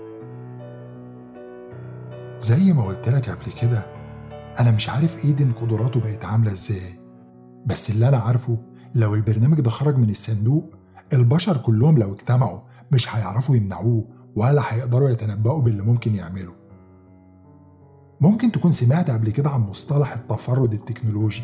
زي 2.40 2.74
ما 2.74 2.84
قلت 2.84 3.10
لك 3.10 3.30
قبل 3.30 3.52
كده 3.62 3.86
أنا 4.60 4.72
مش 4.72 4.90
عارف 4.90 5.26
إيدن 5.26 5.52
قدراته 5.52 6.00
بقت 6.00 6.26
عاملة 6.26 6.52
إزاي. 6.52 7.00
بس 7.66 7.90
اللي 7.90 8.08
أنا 8.08 8.18
عارفه 8.18 8.58
لو 8.96 9.16
البرنامج 9.16 9.62
ده 9.62 9.70
خرج 9.70 9.98
من 9.98 10.10
الصندوق 10.10 10.64
البشر 11.14 11.58
كلهم 11.58 11.98
لو 11.98 12.14
اجتمعوا 12.14 12.60
مش 12.92 13.16
هيعرفوا 13.16 13.56
يمنعوه 13.56 14.06
ولا 14.36 14.62
هيقدروا 14.74 15.10
يتنبؤوا 15.10 15.62
باللي 15.62 15.84
ممكن 15.84 16.16
يعمله. 16.16 16.54
ممكن 18.22 18.52
تكون 18.52 18.72
سمعت 18.72 19.10
قبل 19.10 19.30
كده 19.30 19.50
عن 19.50 19.62
مصطلح 19.62 20.14
التفرد 20.14 20.74
التكنولوجي. 20.74 21.44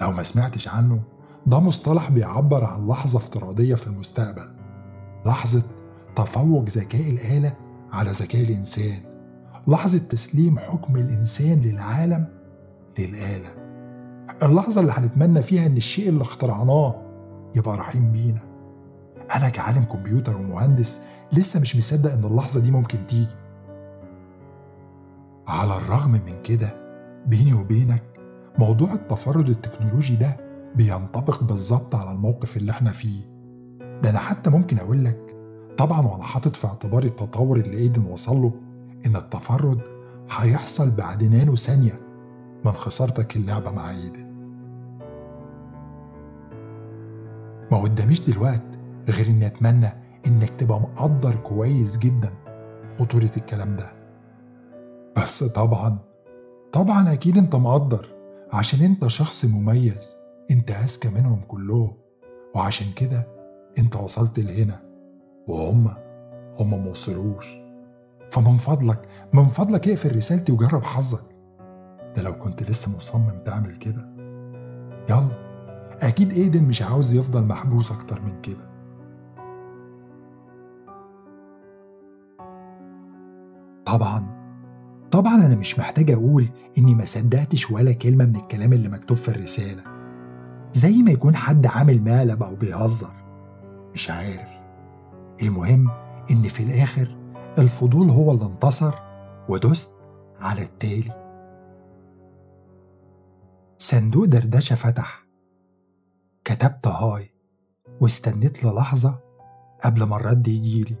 لو 0.00 0.10
ما 0.12 0.22
سمعتش 0.22 0.68
عنه 0.68 1.02
ده 1.46 1.60
مصطلح 1.60 2.10
بيعبر 2.10 2.64
عن 2.64 2.88
لحظة 2.88 3.18
افتراضية 3.18 3.74
في 3.74 3.86
المستقبل. 3.86 4.54
لحظة 5.26 5.62
تفوق 6.16 6.64
ذكاء 6.68 7.10
الآلة 7.10 7.52
على 7.92 8.10
ذكاء 8.10 8.42
الإنسان. 8.42 9.13
لحظة 9.68 9.98
تسليم 9.98 10.58
حكم 10.58 10.96
الإنسان 10.96 11.60
للعالم 11.60 12.26
للآلة. 12.98 13.48
اللحظة 14.42 14.80
اللي 14.80 14.92
هنتمنى 14.92 15.42
فيها 15.42 15.66
إن 15.66 15.76
الشيء 15.76 16.08
اللي 16.08 16.22
اخترعناه 16.22 16.94
يبقى 17.56 17.76
رحيم 17.76 18.12
بينا. 18.12 18.40
أنا 19.36 19.48
كعالم 19.48 19.84
كمبيوتر 19.84 20.36
ومهندس 20.36 21.02
لسه 21.32 21.60
مش 21.60 21.76
مصدق 21.76 22.12
إن 22.12 22.24
اللحظة 22.24 22.60
دي 22.60 22.70
ممكن 22.70 23.06
تيجي. 23.06 23.36
على 25.48 25.76
الرغم 25.76 26.10
من 26.10 26.42
كده 26.44 26.70
بيني 27.26 27.54
وبينك 27.54 28.02
موضوع 28.58 28.92
التفرد 28.92 29.48
التكنولوجي 29.48 30.16
ده 30.16 30.36
بينطبق 30.76 31.42
بالظبط 31.44 31.94
على 31.94 32.12
الموقف 32.12 32.56
اللي 32.56 32.72
إحنا 32.72 32.90
فيه. 32.90 33.20
ده 34.02 34.10
أنا 34.10 34.18
حتى 34.18 34.50
ممكن 34.50 34.78
أقول 34.78 35.04
لك 35.04 35.20
طبعا 35.78 36.00
وأنا 36.06 36.22
حاطط 36.22 36.56
في 36.56 36.66
اعتباري 36.66 37.06
التطور 37.08 37.56
اللي 37.56 37.76
إيدن 37.76 38.04
وصل 38.04 38.36
له 38.36 38.52
إن 39.06 39.16
التفرد 39.16 39.80
هيحصل 40.30 40.90
بعد 40.90 41.24
نانو 41.24 41.56
ثانية 41.56 42.00
من 42.64 42.72
خسارتك 42.72 43.36
اللعبة 43.36 43.70
مع 43.70 43.90
إيدن. 43.90 44.34
ما 47.72 47.78
قداميش 47.78 48.20
دلوقت 48.20 48.62
غير 49.08 49.26
إني 49.26 49.46
أتمنى 49.46 49.88
إنك 50.26 50.50
تبقى 50.50 50.80
مقدر 50.80 51.34
كويس 51.36 51.98
جدا 51.98 52.30
خطورة 52.98 53.30
الكلام 53.36 53.76
ده. 53.76 53.92
بس 55.16 55.44
طبعا 55.44 55.98
طبعا 56.72 57.12
أكيد 57.12 57.38
أنت 57.38 57.54
مقدر 57.54 58.06
عشان 58.52 58.80
أنت 58.80 59.06
شخص 59.06 59.44
مميز 59.44 60.16
أنت 60.50 60.70
أذكى 60.70 61.08
منهم 61.08 61.40
كلهم. 61.48 61.92
وعشان 62.54 62.86
كده 62.96 63.26
أنت 63.78 63.96
وصلت 63.96 64.38
لهنا 64.38 64.82
وهم 65.48 65.88
هم 66.58 66.70
موصلوش. 66.84 67.63
فمن 68.30 68.56
فضلك 68.56 69.08
من 69.32 69.46
فضلك 69.46 69.88
اقفل 69.88 70.16
رسالتي 70.16 70.52
وجرب 70.52 70.84
حظك. 70.84 71.34
ده 72.16 72.22
لو 72.22 72.32
كنت 72.32 72.62
لسه 72.62 72.96
مصمم 72.96 73.42
تعمل 73.44 73.76
كده. 73.76 74.14
يلا. 75.10 75.44
أكيد 76.02 76.32
إيدن 76.32 76.64
مش 76.64 76.82
عاوز 76.82 77.14
يفضل 77.14 77.44
محبوس 77.44 77.92
أكتر 77.92 78.22
من 78.22 78.40
كده. 78.40 78.74
طبعا. 83.86 84.34
طبعا 85.10 85.34
أنا 85.34 85.54
مش 85.56 85.78
محتاج 85.78 86.10
أقول 86.10 86.48
إني 86.78 86.94
ما 86.94 87.04
صدقتش 87.04 87.70
ولا 87.70 87.92
كلمة 87.92 88.24
من 88.24 88.36
الكلام 88.36 88.72
اللي 88.72 88.88
مكتوب 88.88 89.16
في 89.16 89.28
الرسالة. 89.28 89.82
زي 90.72 91.02
ما 91.02 91.10
يكون 91.10 91.36
حد 91.36 91.66
عامل 91.66 92.02
مقلب 92.04 92.42
أو 92.42 92.56
بيهزر. 92.56 93.14
مش 93.94 94.10
عارف. 94.10 94.50
المهم 95.42 95.88
إن 96.30 96.42
في 96.42 96.62
الآخر 96.62 97.16
الفضول 97.58 98.10
هو 98.10 98.32
اللي 98.32 98.46
انتصر 98.46 98.94
ودست 99.48 99.94
على 100.40 100.62
التالي. 100.62 101.24
صندوق 103.78 104.24
دردشة 104.24 104.76
فتح. 104.76 105.24
كتبت 106.44 106.86
هاي 106.86 107.30
واستنيت 108.00 108.64
للحظة 108.64 109.20
قبل 109.84 110.02
ما 110.02 110.16
الرد 110.16 110.48
يجيلي 110.48 110.96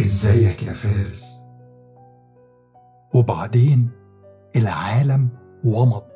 إزيك 0.00 0.62
يا 0.62 0.72
فارس؟ 0.72 1.40
وبعدين 3.14 3.90
العالم 4.56 5.28
ومض 5.64 6.10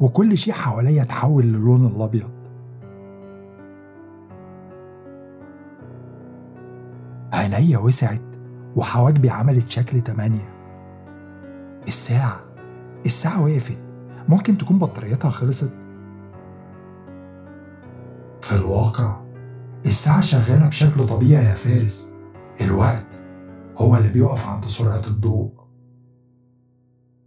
وكل 0.00 0.38
شيء 0.38 0.54
حواليا 0.54 1.02
اتحول 1.02 1.44
للون 1.44 1.86
الأبيض. 1.86 2.37
عينيا 7.32 7.78
وسعت 7.78 8.36
وحواجبي 8.76 9.30
عملت 9.30 9.70
شكل 9.70 10.00
تمانية. 10.00 10.54
الساعة 11.88 12.44
الساعة 13.06 13.42
وقفت. 13.42 13.78
ممكن 14.28 14.58
تكون 14.58 14.78
بطاريتها 14.78 15.30
خلصت. 15.30 15.74
في 18.40 18.52
الواقع 18.52 19.20
الساعة 19.86 20.20
شغالة 20.20 20.68
بشكل 20.68 21.06
طبيعي 21.06 21.44
يا 21.44 21.54
فارس. 21.54 22.14
الوقت 22.60 23.22
هو 23.78 23.96
اللي 23.96 24.12
بيقف 24.12 24.48
عند 24.48 24.64
سرعة 24.64 25.02
الضوء. 25.06 25.52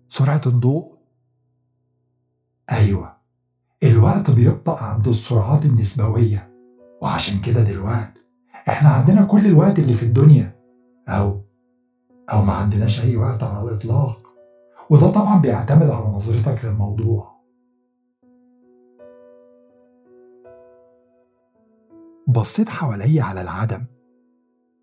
سرعة 0.08 0.42
الضوء؟ 0.46 0.98
أيوة. 2.72 3.18
الوقت 3.84 4.32
بيبطأ 4.32 4.84
عند 4.84 5.08
السرعات 5.08 5.66
النسبوية. 5.66 6.52
وعشان 7.02 7.42
كده 7.42 7.64
دلوقتي 7.64 8.21
إحنا 8.70 8.90
عندنا 8.90 9.24
كل 9.24 9.46
الوقت 9.46 9.80
اللي 9.80 9.94
في 9.94 10.04
الدنيا. 10.04 10.56
أو 11.10 11.42
أو 12.32 12.42
ما 12.42 12.54
عندناش 12.54 13.06
أي 13.06 13.18
وقت 13.18 13.44
على 13.44 13.70
الإطلاق. 13.70 14.18
وده 14.90 15.12
طبعا 15.12 15.40
بيعتمد 15.42 15.90
على 15.90 16.06
نظرتك 16.06 16.66
للموضوع. 16.66 17.32
بصيت 22.28 22.70
حواليا 22.70 23.24
على 23.24 23.42
العدم. 23.42 23.86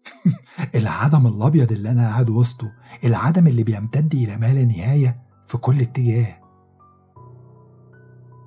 العدم 0.81 1.27
الأبيض 1.27 1.73
اللي 1.73 1.91
أنا 1.91 2.09
قاعد 2.09 2.31
وسطه. 2.31 2.73
العدم 3.05 3.47
اللي 3.47 3.63
بيمتد 3.63 4.15
إلى 4.15 4.37
ما 4.37 4.55
لا 4.55 4.65
نهاية 4.65 5.23
في 5.47 5.59
كل 5.59 5.81
اتجاه. 5.81 6.39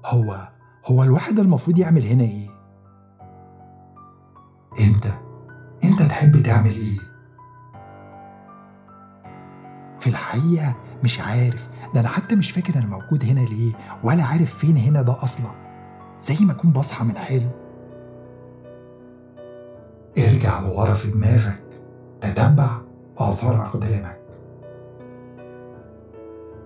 هو 0.05 0.51
هو 0.85 1.03
الواحد 1.03 1.39
المفروض 1.39 1.79
يعمل 1.79 2.05
هنا 2.05 2.23
إيه؟ 2.23 2.60
انت 4.79 5.05
انت 5.83 6.01
تحب 6.01 6.43
تعمل 6.43 6.71
إيه؟ 6.71 6.97
في 9.99 10.07
الحقيقة 10.07 10.75
مش 11.03 11.19
عارف. 11.19 11.69
ده 11.93 11.99
أنا 11.99 12.07
حتى 12.09 12.35
مش 12.35 12.51
فاكر 12.51 12.75
أنا 12.75 12.85
موجود 12.85 13.23
هنا 13.25 13.39
ليه 13.39 13.73
ولا 14.03 14.23
عارف 14.23 14.55
فين 14.55 14.77
هنا 14.77 15.01
ده 15.01 15.23
أصلا. 15.23 15.51
زي 16.21 16.45
ما 16.45 16.51
اكون 16.51 16.71
بصحى 16.71 17.05
من 17.05 17.17
حلم. 17.17 17.49
ارجع 20.17 20.59
لورا 20.59 20.93
في 20.93 21.11
دماغك. 21.11 21.63
تتبع 22.21 22.69
آثار 23.17 23.65
أقدامك. 23.65 24.21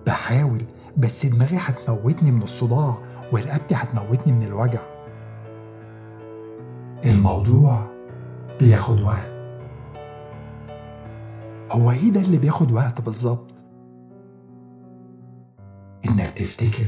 بحاول 0.06 0.62
بس 0.96 1.26
دماغي 1.26 1.56
هتموتني 1.60 2.30
من 2.30 2.42
الصداع 2.42 2.98
ورقبتي 3.32 3.74
هتموتني 3.74 4.32
من 4.32 4.42
الوجع. 4.42 4.80
الموضوع 7.06 7.95
بياخد 8.60 9.00
وقت. 9.00 9.36
هو 11.72 11.90
إيه 11.90 12.10
ده 12.12 12.20
اللي 12.20 12.38
بياخد 12.38 12.72
وقت 12.72 13.00
بالظبط؟ 13.00 13.50
إنك 16.08 16.30
تفتكر 16.36 16.86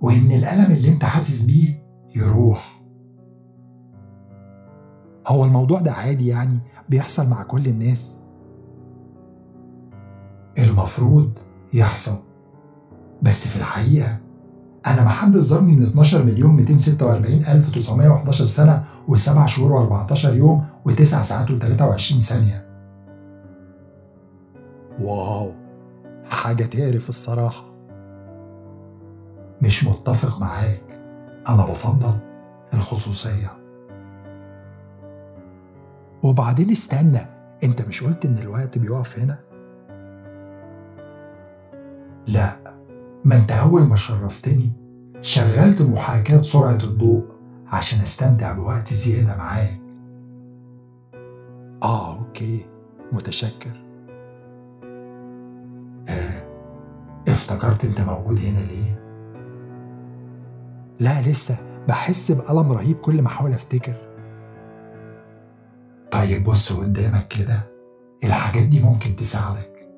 وإن 0.00 0.32
الألم 0.32 0.72
اللي 0.72 0.88
أنت 0.88 1.04
حاسس 1.04 1.44
بيه 1.44 1.82
يروح. 2.16 2.82
هو 5.26 5.44
الموضوع 5.44 5.80
ده 5.80 5.92
عادي 5.92 6.26
يعني 6.26 6.58
بيحصل 6.88 7.28
مع 7.30 7.42
كل 7.42 7.66
الناس؟ 7.66 8.16
المفروض 10.58 11.38
يحصل. 11.74 12.18
بس 13.22 13.48
في 13.48 13.56
الحقيقة 13.56 14.18
أنا 14.86 15.04
محدد 15.04 15.38
ظهرني 15.38 15.76
من 15.76 15.82
12 15.82 16.24
مليون 16.24 16.54
246 16.54 17.34
ألف 17.34 17.70
911 17.70 18.44
سنة 18.44 18.84
و7 19.10 19.46
شهور 19.46 20.06
و14 20.06 20.24
يوم 20.24 20.66
و9 20.88 21.02
ساعات 21.02 21.48
و23 21.48 22.18
ثانية. 22.18 22.66
واو 25.00 25.52
حاجة 26.30 26.64
تعرف 26.64 27.08
الصراحة. 27.08 27.64
مش 29.62 29.84
متفق 29.84 30.40
معاك. 30.40 30.82
أنا 31.48 31.66
بفضل 31.66 32.18
الخصوصية. 32.74 33.50
وبعدين 36.22 36.70
استنى 36.70 37.20
أنت 37.64 37.82
مش 37.82 38.04
قلت 38.04 38.24
إن 38.24 38.38
الوقت 38.38 38.78
بيقف 38.78 39.18
هنا؟ 39.18 39.38
لا 42.26 42.50
ما 43.24 43.36
أنت 43.36 43.52
أول 43.52 43.82
ما 43.82 43.96
شرفتني 43.96 44.72
شغلت 45.20 45.82
محاكاة 45.82 46.42
سرعة 46.42 46.78
الضوء. 46.84 47.29
عشان 47.70 48.00
أستمتع 48.00 48.52
بوقت 48.52 48.92
زيادة 48.92 49.36
معاك. 49.36 49.80
آه 51.82 52.18
أوكي. 52.18 52.66
متشكر. 53.12 53.70
آه. 56.08 56.42
افتكرت 57.28 57.84
أنت 57.84 58.00
موجود 58.00 58.38
هنا 58.38 58.58
ليه؟ 58.58 59.00
لا 61.00 61.20
لسه. 61.20 61.56
بحس 61.88 62.32
بألم 62.32 62.72
رهيب 62.72 62.96
كل 62.96 63.22
ما 63.22 63.28
أحاول 63.28 63.52
أفتكر. 63.52 63.94
طيب 66.10 66.44
بص 66.44 66.72
قدامك 66.72 67.28
كده. 67.28 67.60
الحاجات 68.24 68.62
دي 68.68 68.82
ممكن 68.82 69.16
تساعدك. 69.16 69.88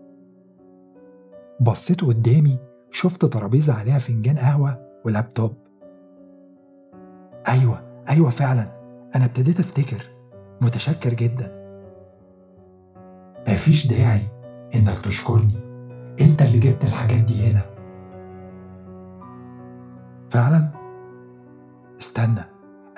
بصيت 1.61 2.05
قدامي 2.05 2.59
شفت 2.91 3.25
ترابيزة 3.25 3.75
عليها 3.75 3.99
فنجان 3.99 4.39
قهوة 4.39 4.79
ولابتوب. 5.05 5.62
أيوة 7.49 8.05
أيوة 8.09 8.31
فعلا. 8.31 8.83
أنا 9.17 9.25
ابتديت 9.25 9.61
أفتكر. 9.61 10.03
متشكر 10.61 11.15
جدا. 11.15 11.63
مفيش 13.49 13.87
داعي 13.87 14.21
إنك 14.75 15.01
تشكرني. 15.05 15.61
أنت 16.21 16.43
اللي 16.43 16.59
جبت 16.59 16.85
الحاجات 16.85 17.21
دي 17.21 17.51
هنا. 17.51 17.63
فعلا؟ 20.31 20.69
استنى. 22.01 22.45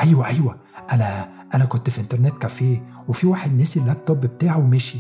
أيوة 0.01 0.27
أيوة. 0.27 0.57
أنا 0.93 1.29
أنا 1.55 1.65
كنت 1.65 1.91
في 1.91 2.01
internet 2.01 2.39
cafe 2.39 2.83
وفي 3.09 3.27
واحد 3.27 3.61
نسي 3.61 3.81
اللابتوب 3.81 4.21
بتاعه 4.21 4.59
ومشي. 4.59 4.99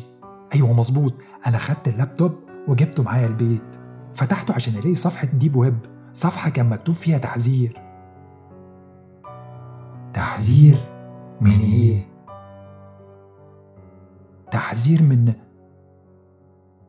أيوه 0.54 0.72
مظبوط. 0.72 1.14
أنا 1.46 1.58
خدت 1.58 1.88
اللابتوب 1.88 2.34
وجبته 2.68 3.02
معايا 3.02 3.26
البيت. 3.26 3.76
فتحته 4.14 4.54
عشان 4.54 4.74
ألاقي 4.74 4.94
صفحة 4.94 5.26
deep 5.26 5.56
web 5.56 5.78
صفحة 6.12 6.50
كان 6.50 6.68
مكتوب 6.68 6.94
فيها 6.94 7.18
تحذير. 7.18 7.83
تحذير 10.34 10.76
من 11.40 11.60
إيه؟ 11.60 12.06
تحذير 14.50 15.02
من 15.02 15.32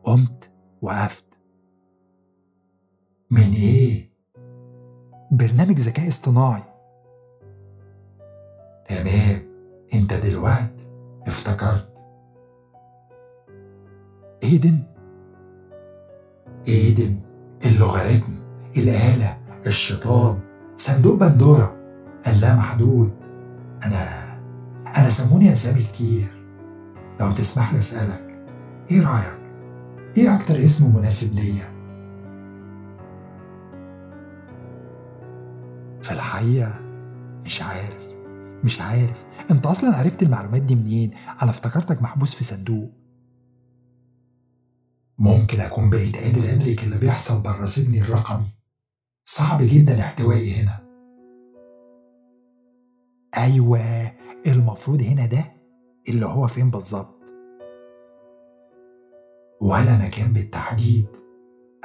قمت 0.04 0.52
وقفت. 0.82 1.40
من 3.32 3.42
إيه؟ 3.54 4.10
برنامج 5.32 5.80
ذكاء 5.80 6.08
اصطناعي. 6.08 6.64
تمام. 8.88 9.42
أنت 9.94 10.14
دلوقتي 10.14 10.92
افتكرت. 11.28 11.98
إيدن. 14.44 14.80
إيدن. 16.68 17.20
اللوغاريتم 17.66 18.36
الآلة. 18.78 19.38
الشيطان. 19.68 20.40
صندوق 20.76 21.16
بندورة. 21.16 21.76
اللامحدود 22.28 23.25
أنا 23.84 24.36
أنا 24.98 25.10
سموني 25.10 25.54
أسامي 25.54 25.84
كتير. 25.84 26.28
لو 27.20 27.32
تسمح 27.32 27.74
لي 27.74 27.80
أسألك 27.80 28.48
إيه 28.92 29.08
رأيك؟ 29.08 29.40
إيه 30.18 30.36
أكتر 30.36 30.66
اسم 30.66 30.96
مناسب 30.96 31.36
ليا؟ 31.36 31.76
في 36.02 36.12
الحقيقة 36.12 36.80
مش 37.46 37.62
عارف 37.62 38.06
مش 38.64 38.82
عارف. 38.82 39.26
أنت 39.52 39.66
أصلا 39.66 39.96
عرفت 39.96 40.24
المعلومات 40.24 40.62
دي 40.62 40.76
منين؟ 40.76 41.12
أنا 41.42 41.52
افتكرتك 41.52 42.02
محبوس 42.02 42.36
في 42.36 42.44
صندوق. 42.44 42.92
ممكن 45.20 45.60
أكون 45.60 45.90
بقيت 45.90 46.16
قادر 46.16 46.54
ادرك 46.54 46.84
اللي 46.84 46.98
بيحصل 46.98 47.42
بره 47.42 47.66
سجني 47.66 48.02
الرقمي. 48.02 48.46
صعب 49.26 49.62
جدا 49.62 50.02
احتوائي 50.02 50.56
هنا. 50.56 50.85
أيوه 53.38 54.12
المفروض 54.48 55.02
هنا 55.02 55.26
ده 55.26 55.46
اللي 56.10 56.26
هو 56.26 56.48
فين 56.48 56.70
بالظبط؟ 56.70 57.16
ولا 59.62 59.98
مكان 59.98 60.34
بالتحديد 60.34 61.08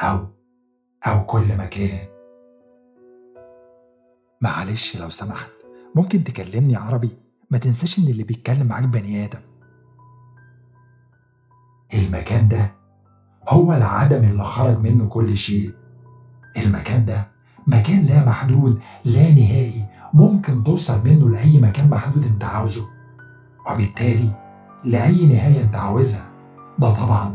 أو 0.01 0.27
أو 1.07 1.27
كل 1.27 1.57
مكان. 1.59 2.07
معلش 4.41 4.97
لو 4.97 5.11
سمحت 5.11 5.51
ممكن 5.95 6.25
تكلمني 6.25 6.77
عربي؟ 6.77 7.11
ما 7.51 7.59
تنساش 7.59 7.99
إن 7.99 8.05
اللي 8.05 8.23
بيتكلم 8.23 8.67
معاك 8.67 8.85
بني 8.85 9.25
آدم. 9.25 9.41
المكان 11.95 12.49
ده 12.49 12.71
هو 13.49 13.73
العدم 13.73 14.25
اللي 14.25 14.45
خرج 14.45 14.79
منه 14.79 15.09
كل 15.09 15.37
شيء. 15.37 15.71
المكان 16.57 17.07
ده 17.07 17.27
مكان 17.67 18.07
لا 18.07 18.25
محدود 18.27 18.81
لا 19.05 19.31
نهائي. 19.31 19.90
ممكن 20.15 20.65
توصل 20.65 21.05
منه 21.05 21.29
لأي 21.31 21.61
مكان 21.61 21.91
محدود 21.91 22.25
أنت 22.25 22.45
عاوزه. 22.45 22.85
وبالتالي 23.71 24.31
لأي 24.85 25.27
نهاية 25.27 25.63
أنت 25.65 25.77
عاوزها. 25.77 26.31
ده 26.79 26.91
طبعا 26.95 27.35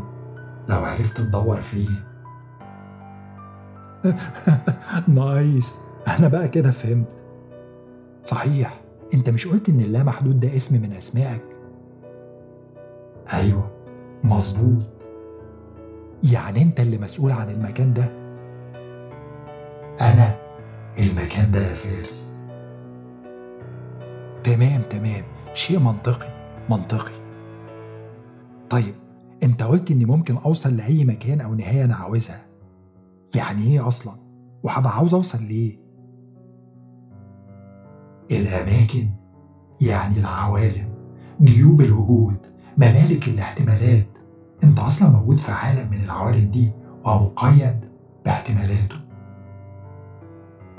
لو 0.68 0.76
عرفت 0.78 1.16
تدور 1.20 1.56
فيه. 1.56 1.88
نايس. 5.08 5.80
أنا 6.18 6.28
بقى 6.28 6.48
كده 6.48 6.70
فهمت. 6.70 7.24
صحيح. 8.24 8.80
أنت 9.14 9.30
مش 9.30 9.46
قلت 9.46 9.68
إن 9.68 9.80
اللامحدود 9.80 10.40
ده 10.40 10.56
اسم 10.56 10.82
من 10.82 10.92
أسمائك؟ 10.92 11.44
أيوه. 13.32 13.70
مظبوط. 14.24 14.82
يعني 16.32 16.62
أنت 16.62 16.80
اللي 16.80 16.98
مسؤول 16.98 17.32
عن 17.32 17.50
المكان 17.50 17.94
ده؟ 17.94 18.04
أنا. 20.00 20.36
المكان 20.98 21.52
ده 21.52 21.60
يا 21.60 21.74
فارس. 21.74 22.35
تمام 24.46 24.82
تمام. 24.82 25.24
شيء 25.54 25.78
منطقي 25.78 26.28
منطقي. 26.70 27.12
طيب 28.70 28.94
انت 29.42 29.62
قلت 29.62 29.90
إني 29.90 30.04
ممكن 30.04 30.36
أوصل 30.36 30.76
لأي 30.76 31.04
مكان 31.04 31.40
أو 31.40 31.54
نهاية 31.54 31.84
أنا 31.84 31.94
عاوزها. 31.94 32.42
يعني 33.34 33.62
إيه 33.62 33.88
أصلا؟ 33.88 34.12
وهبقى 34.62 34.96
عاوز 34.96 35.14
أوصل 35.14 35.42
ليه؟ 35.42 35.76
الأماكن 38.30 39.08
يعني 39.80 40.18
العوالم 40.18 40.94
جيوب 41.40 41.80
الوجود 41.80 42.38
ممالك 42.76 43.28
الاحتمالات. 43.28 44.06
أنت 44.64 44.78
أصلا 44.78 45.10
موجود 45.10 45.38
في 45.38 45.52
عالم 45.52 45.90
من 45.90 46.04
العوالم 46.04 46.50
دي 46.50 46.70
ومقيد 47.04 47.80
باحتمالاته. 48.24 48.96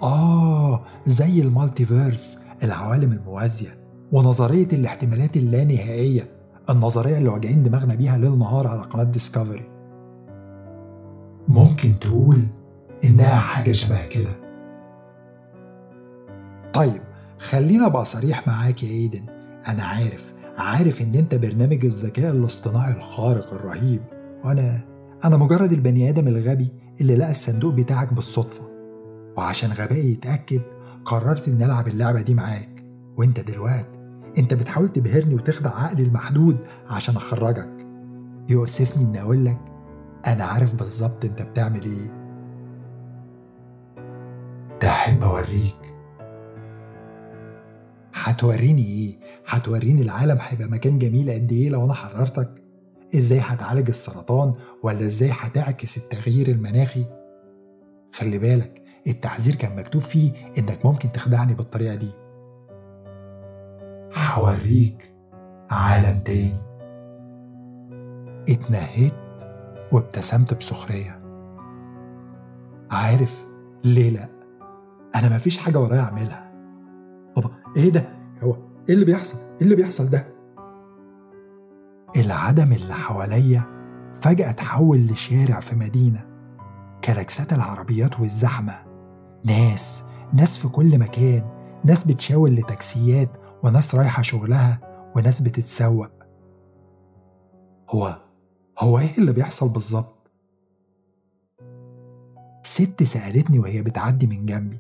آه 0.02 0.86
زي 1.06 1.42
المالتيفيرس. 1.42 2.47
العوالم 2.64 3.12
الموازية 3.12 3.70
ونظرية 4.12 4.68
الاحتمالات 4.74 5.38
اللانهائية 5.38 6.28
النظرية 6.70 7.18
اللي 7.18 7.30
واجعين 7.30 7.64
دماغنا 7.64 7.96
بيها 7.96 8.18
ليل 8.18 8.38
نهار 8.40 8.68
على 8.68 8.82
قناة 8.82 9.04
ديسكفري 9.04 9.70
ممكن 11.48 12.00
تقول 12.02 12.48
إنها 13.04 13.36
حاجة 13.40 13.72
شبه 13.72 14.06
كده. 14.08 14.30
طيب 16.74 17.02
خلينا 17.40 17.86
أبقى 17.86 18.06
صريح 18.06 18.48
معاك 18.48 18.84
يا 18.84 18.90
إيدن. 18.90 19.22
أنا 19.68 19.84
عارف 19.84 20.34
عارف 20.58 21.02
إن 21.02 21.16
أنت 21.16 21.36
برنامج 21.36 21.86
الذكاء 21.86 22.32
الاصطناعي 22.32 22.94
الخارق 22.94 23.54
الرهيب. 23.54 24.02
وأنا 24.46 24.80
أنا 25.26 25.38
مجرد 25.38 25.74
البني 25.74 26.10
آدم 26.10 26.28
الغبي 26.28 26.68
اللي 27.02 27.16
لقى 27.16 27.32
الصندوق 27.32 27.74
بتاعك 27.74 28.14
بالصدفة. 28.14 28.64
وعشان 29.38 29.70
غبائي 29.72 30.12
يتأكد 30.12 30.62
قررت 31.08 31.48
إني 31.48 31.66
ألعب 31.66 31.88
اللعبة 31.88 32.22
دي 32.22 32.34
معاك 32.34 32.84
وأنت 33.18 33.40
دلوقتي 33.40 34.00
أنت 34.38 34.54
بتحاول 34.54 34.90
تبهرني 34.90 35.36
وتخدع 35.36 35.70
عقلي 35.70 36.04
المحدود 36.04 36.58
عشان 36.90 37.16
أخرجك 37.16 37.88
يؤسفني 38.50 39.04
إني 39.04 39.22
أقول 39.22 39.46
لك 39.46 39.58
أنا 40.28 40.44
عارف 40.44 40.76
بالظبط 40.76 41.26
أنت 41.26 41.42
بتعمل 41.42 41.82
إيه 41.84 42.18
تحب 44.80 45.24
أوريك 45.24 45.94
هتوريني 48.14 48.86
إيه؟ 48.86 49.20
هتوريني 49.48 50.02
العالم 50.02 50.38
هيبقى 50.42 50.68
مكان 50.68 51.00
جميل 51.00 51.32
قد 51.32 51.52
إيه 51.52 51.70
لو 51.70 51.86
أنا 51.86 51.94
حررتك؟ 51.94 52.64
إزاي 53.16 53.40
هتعالج 53.40 53.88
السرطان 53.90 54.54
ولا 54.84 55.00
إزاي 55.00 55.32
هتعكس 55.34 55.98
التغيير 55.98 56.48
المناخي؟ 56.48 57.06
خلي 58.14 58.40
بالك 58.40 58.82
التحذير 59.08 59.56
كان 59.56 59.76
مكتوب 59.76 60.02
فيه 60.02 60.32
إنك 60.58 60.86
ممكن 60.86 61.12
تخدعني 61.12 61.54
بالطريقة 61.54 61.96
دي. 61.96 62.12
هوريك 64.34 65.14
عالم 65.72 66.20
تاني. 66.20 66.68
اتنهيت 68.50 69.14
وابتسمت 69.92 70.54
بسخرية. 70.54 71.20
عارف 72.92 73.46
ليه 73.84 74.10
لأ؟ 74.10 74.30
أنا 75.16 75.36
مفيش 75.36 75.58
حاجة 75.58 75.80
ورايا 75.80 76.02
أعملها. 76.02 76.52
طب 77.36 77.52
إيه 77.78 77.90
ده؟ 77.92 78.04
هو 78.44 78.54
إيه 78.90 78.96
اللي 78.96 79.06
بيحصل؟ 79.06 79.38
إيه 79.38 79.62
اللي 79.62 79.76
بيحصل 79.76 80.10
ده؟ 80.10 80.24
العدم 82.16 82.72
اللي 82.72 82.94
حواليا 82.94 83.64
فجأة 84.16 84.50
اتحول 84.50 84.98
لشارع 84.98 85.60
في 85.60 85.76
مدينة. 85.76 86.26
كلاكسات 87.04 87.54
العربيات 87.54 88.20
والزحمة. 88.20 88.87
ناس 89.46 90.04
ناس 90.34 90.58
في 90.58 90.68
كل 90.68 91.00
مكان 91.00 91.44
ناس 91.84 92.08
بتشاور 92.08 92.50
لتاكسيات 92.50 93.30
وناس 93.64 93.96
رايحة 93.96 94.22
شغلها 94.22 94.80
وناس 95.16 95.42
بتتسوق. 95.42 96.12
هو 97.90 98.16
هو 98.80 99.00
إيه 99.00 99.18
اللي 99.18 99.34
بيحصل 99.34 99.70
بالظبط؟ 99.70 100.32
ست 102.64 103.04
سألتني 103.04 103.60
وهي 103.60 103.82
بتعدي 103.82 104.28
من 104.28 104.46
جنبي. 104.46 104.80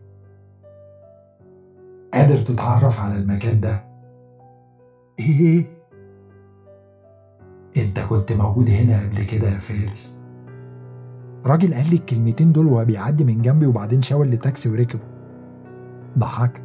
قادر 2.14 2.38
تتعرف 2.38 3.00
على 3.00 3.18
المكان 3.18 3.62
ده؟ 3.62 3.88
إيه؟ 5.20 5.78
إنت 7.78 8.00
كنت 8.00 8.32
موجود 8.34 8.70
هنا 8.70 9.04
قبل 9.04 9.24
كده 9.24 9.48
يا 9.50 9.60
فارس. 9.60 10.17
راجل 11.48 11.74
قال 11.74 11.90
لي 11.90 11.96
الكلمتين 11.96 12.52
دول 12.52 12.68
وهو 12.68 12.86
بيعدي 12.86 13.24
من 13.24 13.42
جنبي 13.42 13.66
وبعدين 13.66 14.02
شاور 14.02 14.26
لتاكسي 14.26 14.70
وركبه 14.70 15.08
ضحكت. 16.18 16.64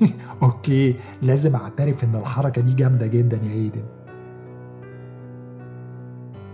okay 0.42 0.96
لازم 1.22 1.56
أعترف 1.56 2.04
إن 2.04 2.16
الحركة 2.16 2.62
دي 2.62 2.74
جامدة 2.74 3.06
جدا 3.06 3.36
يا 3.36 3.52
إيدن. 3.52 3.84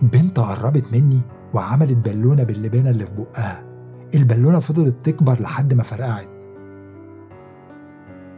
بنت 0.03 0.41
قربت 0.41 0.93
مني 0.93 1.21
وعملت 1.55 1.99
بالونة 1.99 2.43
باللبانة 2.43 2.91
اللي 2.91 3.07
في 3.07 3.15
بقها. 3.15 3.65
البالونة 4.15 4.59
فضلت 4.59 4.97
تكبر 5.07 5.43
لحد 5.43 5.75
ما 5.75 5.83
فرقعت. 5.83 6.29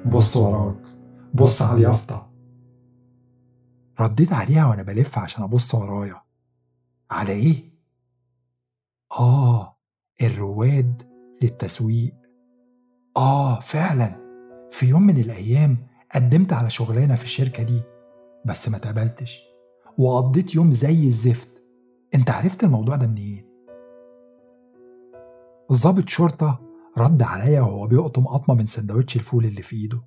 بص 0.06 0.36
وراك. 0.36 0.76
بص 1.34 1.62
على 1.62 1.76
اليافطة. 1.76 2.30
رديت 4.00 4.32
عليها 4.32 4.66
وأنا 4.66 4.82
بلف 4.82 5.18
عشان 5.18 5.42
أبص 5.44 5.74
ورايا. 5.74 6.20
على 7.10 7.32
إيه؟ 7.32 7.75
الرواد 10.22 11.02
للتسويق. 11.42 12.14
آه 13.16 13.60
فعلا. 13.60 14.26
في 14.70 14.86
يوم 14.86 15.02
من 15.02 15.16
الأيام 15.16 15.78
قدمت 16.14 16.52
على 16.52 16.70
شغلانة 16.70 17.14
في 17.14 17.24
الشركة 17.24 17.62
دي 17.62 17.82
بس 18.44 18.68
ما 18.68 18.76
اتقبلتش. 18.76 19.42
وقضيت 19.98 20.54
يوم 20.54 20.72
زي 20.72 21.06
الزفت. 21.06 21.48
أنت 22.14 22.30
عرفت 22.30 22.64
الموضوع 22.64 22.96
ده 22.96 23.06
منين؟ 23.06 23.44
ضابط 25.72 26.08
شرطة 26.08 26.60
رد 26.98 27.22
عليا 27.22 27.60
وهو 27.60 27.86
بيقطم 27.86 28.26
قطمة 28.26 28.54
من 28.54 28.66
سندوتش 28.66 29.16
الفول 29.16 29.44
اللي 29.44 29.62
في 29.62 29.76
إيده. 29.76 30.02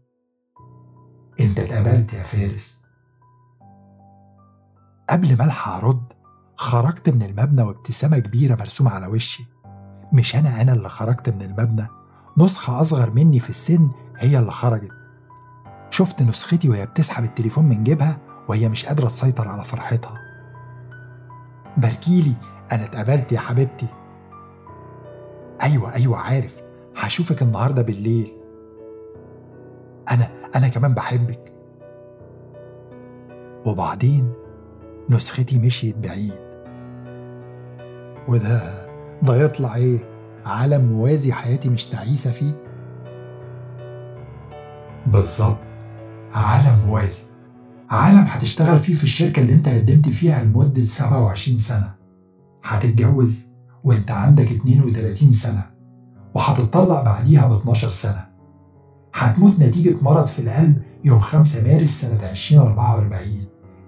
أنت 1.39 1.59
اتقبلت 1.59 2.13
يا 2.13 2.23
فارس. 2.23 2.81
قبل 5.09 5.37
ما 5.37 5.45
ألحق 5.45 5.73
أرد 5.83 6.13
خرجت 6.55 7.09
من 7.09 7.23
المبنى 7.23 7.61
وابتسامة 7.61 8.19
كبيرة 8.19 8.55
مرسومة 8.55 8.91
على 8.91 9.07
وشي. 9.07 9.43
مش 10.13 10.35
أنا 10.35 10.61
أنا 10.61 10.73
اللي 10.73 10.89
خرجت 10.89 11.29
من 11.29 11.41
المبنى؟ 11.41 11.87
نسخة 12.37 12.81
أصغر 12.81 13.11
مني 13.11 13.39
في 13.39 13.49
السن 13.49 13.89
هي 14.17 14.39
اللي 14.39 14.51
خرجت. 14.51 14.91
شفت 15.89 16.21
نسختي 16.21 16.69
وهي 16.69 16.85
بتسحب 16.85 17.23
التليفون 17.23 17.65
من 17.65 17.83
جيبها 17.83 18.17
وهي 18.47 18.69
مش 18.69 18.85
قادرة 18.85 19.07
تسيطر 19.07 19.47
على 19.47 19.63
فرحتها. 19.65 20.21
باركيلي 21.77 22.33
أنا 22.71 22.83
اتقبلت 22.83 23.31
يا 23.31 23.39
حبيبتي. 23.39 23.87
أيوه 25.63 25.93
أيوه 25.93 26.17
عارف. 26.17 26.61
هشوفك 26.97 27.41
النهارده 27.41 27.81
بالليل. 27.81 28.31
أنا 30.11 30.27
أنا 30.55 30.67
كمان 30.67 30.93
بحبك. 30.93 31.53
وبعدين 33.65 34.33
نسختي 35.09 35.59
مشيت 35.59 35.97
بعيد. 35.97 36.41
وده 38.27 38.88
ده 39.23 39.35
يطلع 39.35 39.75
إيه؟ 39.75 39.99
عالم 40.45 40.85
موازي 40.85 41.33
حياتي 41.33 41.69
مش 41.69 41.87
تعيسة 41.87 42.31
فيه؟ 42.31 42.63
بالظبط. 45.07 45.57
عالم 46.33 46.79
موازي. 46.87 47.21
عالم 47.89 48.19
هتشتغل 48.27 48.79
فيه 48.79 48.93
في 48.93 49.03
الشركة 49.03 49.39
اللي 49.41 49.53
انت 49.53 49.69
قدمت 49.69 50.09
فيها 50.09 50.43
لمدة 50.43 50.81
27 50.81 51.57
سنة. 51.57 51.93
هتتجوز 52.63 53.47
وانت 53.83 54.11
عندك 54.11 54.51
32 54.51 55.31
سنة. 55.31 55.65
وهتطلق 56.33 57.03
بعديها 57.03 57.47
ب 57.47 57.51
12 57.51 57.89
سنة. 57.89 58.25
هتموت 59.13 59.59
نتيجة 59.59 59.95
مرض 60.01 60.25
في 60.25 60.39
القلب 60.39 60.81
يوم 61.03 61.19
5 61.19 61.63
مارس 61.63 61.89
سنة 62.01 62.29
2044 62.29 63.23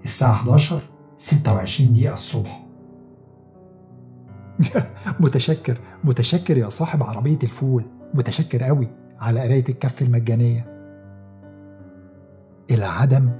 الساعة 0.04 0.32
11 0.32 0.82
26 1.16 1.92
دقيقة 1.92 2.14
الصبح. 2.14 2.66
متشكر 5.20 5.78
متشكر 6.04 6.56
يا 6.56 6.68
صاحب 6.68 7.02
عربية 7.02 7.38
الفول. 7.42 7.84
متشكر 8.14 8.62
قوي 8.62 8.88
على 9.20 9.40
قراية 9.40 9.64
الكف 9.68 10.02
المجانية. 10.02 10.66
العدم 12.70 13.30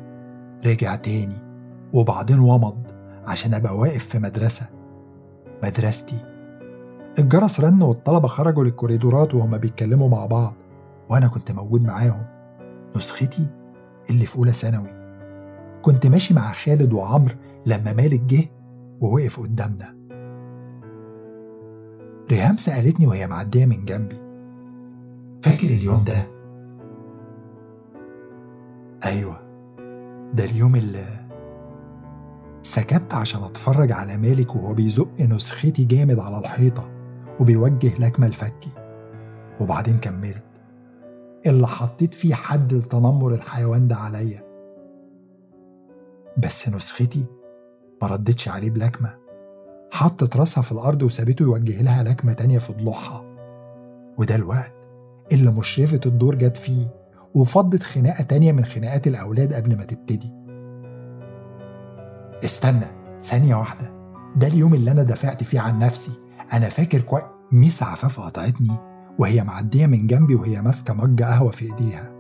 رجع 0.67 0.97
تاني 0.97 1.37
وبعدين 1.93 2.39
ومض 2.39 2.87
عشان 3.27 3.55
أبقى 3.55 3.79
واقف 3.79 4.05
في 4.09 4.19
مدرسة. 4.19 4.69
مدرستي. 5.65 6.17
الجرس 7.19 7.61
رن 7.61 7.83
والطلبة 7.83 8.29
خرجوا 8.29 8.65
للكوريدورات 8.65 9.35
وهما 9.35 9.57
بيتكلموا 9.57 10.09
مع 10.09 10.27
بعض 10.27 10.55
وأنا 11.09 11.29
كنت 11.29 11.53
موجود 11.53 11.83
معاهم. 11.83 12.27
نسختي 12.97 13.47
اللي 14.11 14.27
في 14.27 14.37
أولى 14.37 14.53
ثانوي. 14.53 15.03
كنت 15.83 16.07
ماشي 16.07 16.35
مع 16.35 16.53
خالد 16.53 16.93
وعمرو 16.93 17.35
لما 17.67 17.93
مالك 17.93 18.21
جه 18.21 18.45
ووقف 19.01 19.41
قدامنا. 19.41 20.02
ريهام 22.31 22.57
سألتني 22.57 23.07
وهي 23.07 23.27
معدية 23.27 23.67
من 23.67 23.85
جنبي. 23.85 24.17
فاكر 25.43 25.67
اليوم 25.67 26.05
ده؟ 26.05 26.27
أيوة. 29.05 29.43
ده 30.35 30.45
اليوم 30.45 30.77
اللي 30.77 31.05
سكت 32.63 33.15
عشان 33.15 33.43
أتفرج 33.43 33.93
على 33.93 34.17
مالك 34.17 34.57
وهو 34.57 34.75
بيزق 34.75 35.21
نسختي 35.21 35.85
جامد 35.85 36.19
على 36.19 36.39
الحيطة 36.39 36.91
وبيوجه 37.41 37.99
لكمة 37.99 38.27
الفكي. 38.27 38.71
وبعدين 39.61 39.99
كملت. 39.99 40.45
اللي 41.47 41.67
حطيت 41.67 42.15
فيه 42.15 42.35
حد 42.35 42.75
لتنمر 42.75 43.35
الحيوان 43.35 43.89
ده 43.89 43.97
عليا. 43.97 44.43
بس 46.39 46.69
نسختي 46.69 47.25
ما 48.03 48.09
ردتش 48.09 48.49
عليه 48.49 48.71
بلكمة. 48.71 49.22
حطت 49.93 50.37
راسها 50.37 50.63
في 50.63 50.73
الأرض 50.73 51.03
وسابته 51.03 51.43
يوجه 51.43 51.83
لها 51.83 52.03
لكمة 52.03 52.33
تانية 52.33 52.59
في 52.59 52.73
ضلوعها. 52.73 53.25
وده 54.19 54.35
الوقت 54.35 54.75
اللي 55.33 55.51
مشرفة 55.51 56.01
الدور 56.07 56.35
جت 56.35 56.57
فيه 56.57 56.87
وفضت 57.35 57.83
خناقة 57.83 58.23
تانية 58.23 58.53
من 58.53 58.65
خناقات 58.65 59.07
الأولاد 59.07 59.53
قبل 59.53 59.77
ما 59.77 59.85
تبتدي. 59.85 60.33
استنى 62.45 62.87
ثانية 63.21 63.55
واحدة. 63.55 63.93
ده 64.37 64.47
اليوم 64.47 64.75
اللي 64.75 64.91
أنا 64.91 65.03
دافعت 65.03 65.43
فيه 65.43 65.61
عن 65.61 65.79
نفسي. 65.79 66.13
أنا 66.53 66.69
فاكر 66.69 67.01
كويس 67.01 67.25
ميس 67.53 67.83
عفاف 67.83 68.21
قطعتني 68.21 68.77
وهي 69.19 69.45
معدية 69.45 69.87
من 69.87 70.07
جنبي 70.07 70.35
وهي 70.35 70.63
ماسكة 70.63 70.95
مج 70.95 71.23
قهوة 71.23 71.51
في 71.51 71.65
إيديها. 71.65 72.13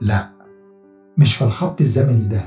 لا 0.00 0.28
مش 1.18 1.36
في 1.36 1.44
الخط 1.44 1.80
الزمني 1.80 2.28
ده. 2.28 2.40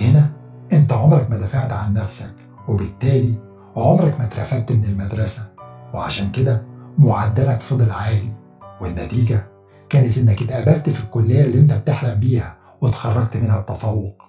هنا 0.00 0.32
أنت 0.72 0.92
عمرك 0.92 1.30
ما 1.30 1.38
دافعت 1.38 1.72
عن 1.72 1.94
نفسك. 1.94 2.33
وبالتالي 2.68 3.34
عمرك 3.76 4.18
ما 4.18 4.24
اترفدت 4.26 4.72
من 4.72 4.84
المدرسة. 4.84 5.54
وعشان 5.94 6.32
كده 6.32 6.66
معدلك 6.98 7.60
فضل 7.60 7.90
عالي. 7.90 8.32
والنتيجة 8.80 9.46
كانت 9.88 10.18
إنك 10.18 10.42
اتقابلت 10.42 10.90
في 10.90 11.04
الكلية 11.04 11.44
اللي 11.44 11.58
أنت 11.58 11.72
بتحلم 11.72 12.20
بيها 12.20 12.56
واتخرجت 12.80 13.36
منها 13.36 13.60
بتفوق. 13.60 14.22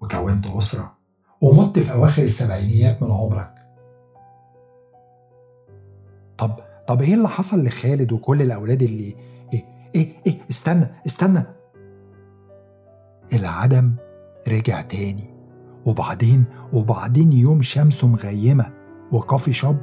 وكونت 0.00 0.46
أسرة 0.46 0.98
ومت 1.40 1.78
في 1.78 1.92
أواخر 1.92 2.22
السبعينيات 2.22 3.02
من 3.02 3.10
عمرك. 3.10 3.54
طب 6.38 6.50
طب 6.88 7.02
إيه 7.02 7.14
اللي 7.14 7.28
حصل 7.28 7.64
لخالد 7.64 8.12
وكل 8.12 8.42
الأولاد 8.42 8.82
اللي 8.82 9.16
إيه 9.52 9.64
إيه 9.94 10.12
إيه 10.26 10.38
استنى 10.50 10.86
استنى. 11.06 11.42
العدم 13.32 13.94
رجع 14.48 14.80
تاني. 14.82 15.37
وبعدين 15.88 16.44
وبعدين 16.72 17.32
يوم 17.32 17.62
شمسه 17.62 18.08
مغيمة 18.08 18.72
وكافي 19.12 19.52
شوب 19.52 19.76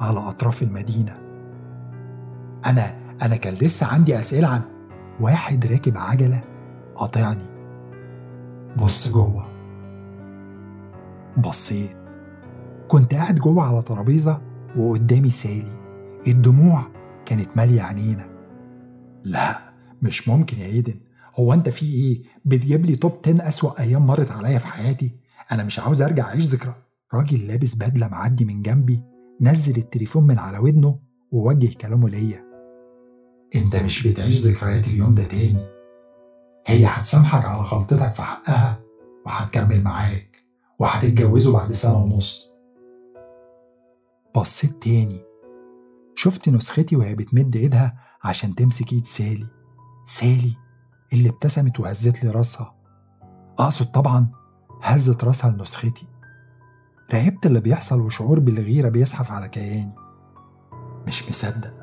على 0.00 0.18
أطراف 0.18 0.62
المدينة. 0.62 1.18
أنا 2.66 2.94
أنا 3.22 3.36
كان 3.36 3.54
لسه 3.54 3.86
عندي 3.86 4.18
أسئلة 4.18 4.48
عن 4.48 4.60
واحد 5.20 5.66
راكب 5.66 5.98
عجلة 5.98 6.42
قاطعني. 6.94 7.44
بص 8.76 9.12
جوه. 9.12 9.48
بصيت. 11.36 11.96
كنت 12.88 13.14
قاعد 13.14 13.34
جوه 13.34 13.62
على 13.62 13.82
ترابيزة 13.82 14.40
وقدامي 14.76 15.30
سالي. 15.30 15.80
الدموع 16.28 16.86
كانت 17.26 17.48
مالية 17.56 17.82
عينينا. 17.82 18.26
لا 19.24 19.58
مش 20.02 20.28
ممكن 20.28 20.58
يا 20.58 20.66
إيدن. 20.66 20.94
هو 21.38 21.52
أنت 21.52 21.68
في 21.68 21.86
إيه؟ 21.86 22.22
بتجيب 22.44 22.86
لي 22.86 22.96
توب 22.96 23.12
10 23.26 23.48
أسوأ 23.48 23.80
أيام 23.80 24.06
مرت 24.06 24.30
عليا 24.32 24.58
في 24.58 24.66
حياتي؟ 24.66 25.25
أنا 25.52 25.62
مش 25.64 25.78
عاوز 25.78 26.02
أرجع 26.02 26.24
أعيش 26.24 26.44
ذكرى. 26.44 26.74
راجل 27.14 27.46
لابس 27.46 27.74
بدلة 27.74 28.08
معدي 28.08 28.44
من 28.44 28.62
جنبي 28.62 29.02
نزل 29.40 29.76
التليفون 29.76 30.26
من 30.26 30.38
على 30.38 30.58
ودنه 30.58 30.98
ووجه 31.32 31.74
كلامه 31.74 32.08
ليا. 32.08 32.44
أنت 33.56 33.76
مش 33.76 34.06
بتعيش 34.06 34.46
ذكريات 34.46 34.86
اليوم 34.88 35.14
ده 35.14 35.24
تاني. 35.24 35.66
هي 36.66 36.86
هتسامحك 36.86 37.44
على 37.44 37.60
غلطتك 37.62 38.14
في 38.14 38.22
حقها 38.22 38.80
وهتكمل 39.26 39.82
معاك 39.82 40.36
وهتتجوزوا 40.78 41.52
بعد 41.52 41.72
سنة 41.72 42.04
ونص. 42.04 42.52
بصيت 44.36 44.82
تاني. 44.82 45.20
شفت 46.14 46.48
نسختي 46.48 46.96
وهي 46.96 47.14
بتمد 47.14 47.56
إيدها 47.56 47.98
عشان 48.24 48.54
تمسك 48.54 48.92
إيد 48.92 49.06
سالي. 49.06 49.46
سالي 50.06 50.56
اللي 51.12 51.28
ابتسمت 51.28 51.80
وهزت 51.80 52.24
لي 52.24 52.30
راسها. 52.30 52.74
أقصد 53.58 53.86
طبعا 53.86 54.32
هزت 54.82 55.24
راسها 55.24 55.50
لنسختي 55.50 56.06
راقبت 57.14 57.46
اللي 57.46 57.60
بيحصل 57.60 58.00
وشعور 58.00 58.40
بالغيرة 58.40 58.88
بيزحف 58.88 59.32
على 59.32 59.48
كياني. 59.48 59.94
مش 61.06 61.28
مصدق 61.28 61.74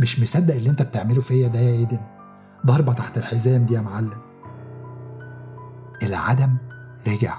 مش 0.00 0.20
مصدق 0.20 0.54
اللي 0.54 0.70
انت 0.70 0.82
بتعمله 0.82 1.20
فيا 1.20 1.48
ده 1.48 1.58
يا 1.58 1.72
إيدن. 1.72 2.00
ضربة 2.66 2.92
تحت 2.92 3.18
الحزام 3.18 3.66
دي 3.66 3.74
يا 3.74 3.80
معلم. 3.80 4.18
العدم 6.02 6.56
رجع 7.08 7.38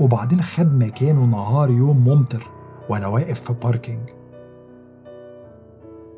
وبعدين 0.00 0.42
خد 0.42 0.74
مكانه 0.74 1.24
نهار 1.24 1.70
يوم 1.70 2.04
ممطر 2.08 2.50
وأنا 2.90 3.06
واقف 3.06 3.40
في 3.40 3.52
باركينج 3.52 4.08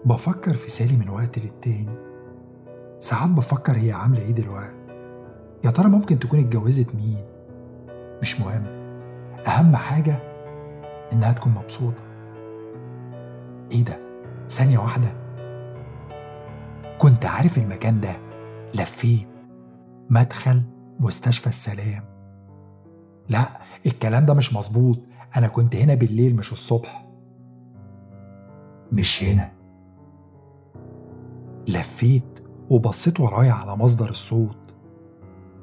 بفكر 0.04 0.52
في 0.52 0.70
سالي 0.70 0.96
من 0.96 1.08
وقت 1.08 1.38
للتاني. 1.38 1.98
ساعات 2.98 3.30
بفكر 3.30 3.72
هي 3.72 3.92
عاملة 3.92 4.20
إيه 4.20 4.32
دلوقتي؟ 4.32 4.76
يا 5.64 5.70
ترى 5.70 5.88
ممكن 5.88 6.18
تكون 6.18 6.38
اتجوزت 6.38 6.94
مين؟ 6.94 7.24
مش 8.22 8.40
مهم. 8.40 8.66
أهم 9.46 9.76
حاجة 9.76 10.18
إنها 11.12 11.32
تكون 11.32 11.52
مبسوطة. 11.52 12.02
إيه 13.72 13.84
ده؟ 13.84 13.96
ثانية 14.48 14.78
واحدة. 14.78 15.08
كنت 16.98 17.26
عارف 17.26 17.58
المكان 17.58 18.00
ده. 18.00 18.16
لفيت. 18.74 19.28
مدخل 20.10 20.62
مستشفى 21.00 21.46
السلام. 21.46 22.04
لا 23.28 23.44
الكلام 23.86 24.26
ده 24.26 24.34
مش 24.34 24.54
مظبوط. 24.54 24.98
أنا 25.36 25.48
كنت 25.48 25.76
هنا 25.76 25.94
بالليل 25.94 26.36
مش 26.36 26.52
الصبح. 26.52 27.06
مش 28.92 29.24
هنا. 29.24 29.52
لفيت 31.68 32.44
وبصيت 32.70 33.20
ورايا 33.20 33.52
على 33.52 33.76
مصدر 33.76 34.08
الصوت. 34.08 34.74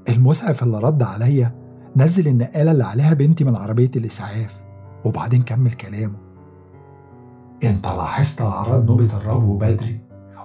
المسعف 0.10 0.63
اللي 0.63 0.80
رد 0.80 1.04
عليا 1.04 1.62
نزل 1.95 2.27
النقالة 2.27 2.71
اللي 2.71 2.84
عليها 2.84 3.13
بنتي 3.13 3.43
من 3.43 3.56
عربية 3.56 3.91
الإسعاف 3.95 4.62
وبعدين 5.06 5.43
كمل 5.43 5.71
كلامه. 5.71 6.17
أنت 7.63 7.86
لاحظت 7.86 8.41
أعراض 8.41 8.86
نوبة 8.86 9.17
الربو 9.17 9.58
بدري 9.58 9.99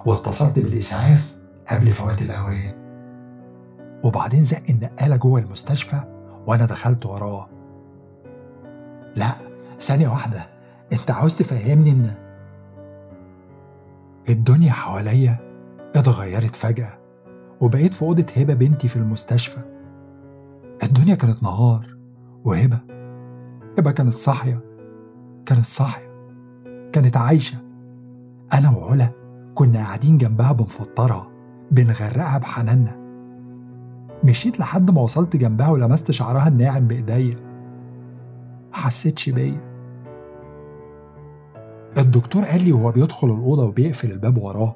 واتصلت 0.05 0.59
بالإسعاف 0.59 1.35
قبل 1.71 1.91
فوات 1.91 2.21
الأوان. 2.21 2.73
وبعدين 4.03 4.43
زق 4.43 4.63
النقالة 4.69 5.15
جوه 5.15 5.39
المستشفى 5.39 6.01
وأنا 6.47 6.65
دخلت 6.65 7.05
وراه. 7.05 7.49
لا 9.15 9.31
ثانية 9.79 10.07
واحدة 10.07 10.45
أنت 10.93 11.11
عاوز 11.11 11.35
تفهمني 11.35 11.91
إن 11.91 12.13
الدنيا 14.29 14.71
حواليا 14.71 15.37
اتغيرت 15.95 16.55
فجأة 16.55 16.99
وبقيت 17.61 17.93
في 17.93 18.01
أوضة 18.01 18.25
هبة 18.37 18.53
بنتي 18.53 18.87
في 18.87 18.95
المستشفى. 18.95 19.68
الدنيا 20.83 21.15
كانت 21.15 21.43
نهار 21.43 21.97
وهبة. 22.43 22.79
هبة 23.77 23.91
كانت 23.91 24.13
صاحية 24.13 24.61
كانت 25.45 25.65
صاحية 25.65 26.09
كانت 26.93 27.17
عايشة. 27.17 27.57
أنا 28.53 28.77
وعلا 28.77 29.09
كنا 29.55 29.79
قاعدين 29.79 30.17
جنبها 30.17 30.51
بنفطرها 30.51 31.31
بنغرقها 31.71 32.37
بحناننا. 32.37 32.99
مشيت 34.23 34.59
لحد 34.59 34.91
ما 34.91 35.01
وصلت 35.01 35.35
جنبها 35.35 35.69
ولمست 35.69 36.11
شعرها 36.11 36.47
الناعم 36.47 36.87
بإيديا. 36.87 37.37
محسيتش 38.71 39.29
بيا. 39.29 39.69
الدكتور 41.97 42.45
قال 42.45 42.63
لي 42.63 42.71
وهو 42.71 42.91
بيدخل 42.91 43.27
الأوضة 43.27 43.65
وبيقفل 43.65 44.11
الباب 44.11 44.37
وراه. 44.37 44.75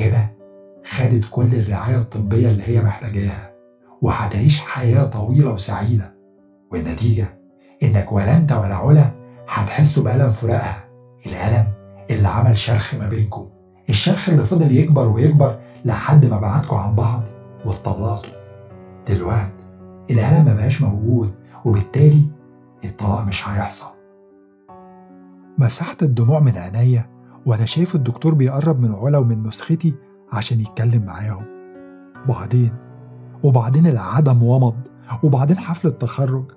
هبة 0.00 0.30
خدت 0.84 1.24
كل 1.30 1.54
الرعاية 1.54 2.00
الطبية 2.00 2.50
اللي 2.50 2.62
هي 2.62 2.82
محتاجاها. 2.82 3.49
وهتعيش 4.02 4.60
حياة 4.60 5.04
طويلة 5.04 5.52
وسعيدة. 5.52 6.14
والنتيجة 6.72 7.26
إنك 7.82 8.12
ولا 8.12 8.36
أنت 8.36 8.52
ولا 8.52 8.74
علا 8.74 9.10
هتحسوا 9.48 10.04
بألم 10.04 10.30
فراقها. 10.30 10.84
الألم 11.26 11.66
اللي 12.10 12.28
عمل 12.28 12.56
شرخ 12.56 12.94
ما 12.94 13.08
بينكم. 13.08 13.46
الشرخ 13.88 14.28
اللي 14.28 14.44
فضل 14.44 14.72
يكبر 14.76 15.08
ويكبر 15.08 15.58
لحد 15.84 16.26
ما 16.26 16.40
بعدكم 16.40 16.76
عن 16.76 16.94
بعض 16.94 17.22
واتطلقتوا. 17.64 18.32
دلوقتي 19.08 19.64
الألم 20.10 20.44
ما 20.44 20.54
بقاش 20.54 20.82
موجود 20.82 21.34
وبالتالي 21.64 22.22
الطلاق 22.84 23.26
مش 23.26 23.48
هيحصل. 23.48 23.90
مسحت 25.58 26.02
الدموع 26.02 26.40
من 26.40 26.58
عينيا 26.58 27.10
وأنا 27.46 27.64
شايف 27.66 27.94
الدكتور 27.94 28.34
بيقرب 28.34 28.80
من 28.80 28.94
علا 28.94 29.18
ومن 29.18 29.42
نسختي 29.42 29.94
عشان 30.32 30.60
يتكلم 30.60 31.04
معاهم. 31.04 31.44
وبعدين 32.28 32.72
وبعدين 33.42 33.86
العدم 33.86 34.42
ومض 34.42 34.76
وبعدين 35.24 35.58
حفلة 35.58 35.90
تخرج 35.90 36.52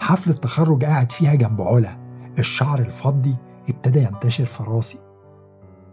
حفلة 0.00 0.34
تخرج 0.34 0.84
قاعد 0.84 1.12
فيها 1.12 1.34
جنب 1.34 1.62
علا. 1.62 2.04
الشعر 2.38 2.78
الفضي 2.78 3.36
ابتدى 3.68 4.02
ينتشر 4.02 4.44
في 4.44 4.62
راسي. 4.62 4.98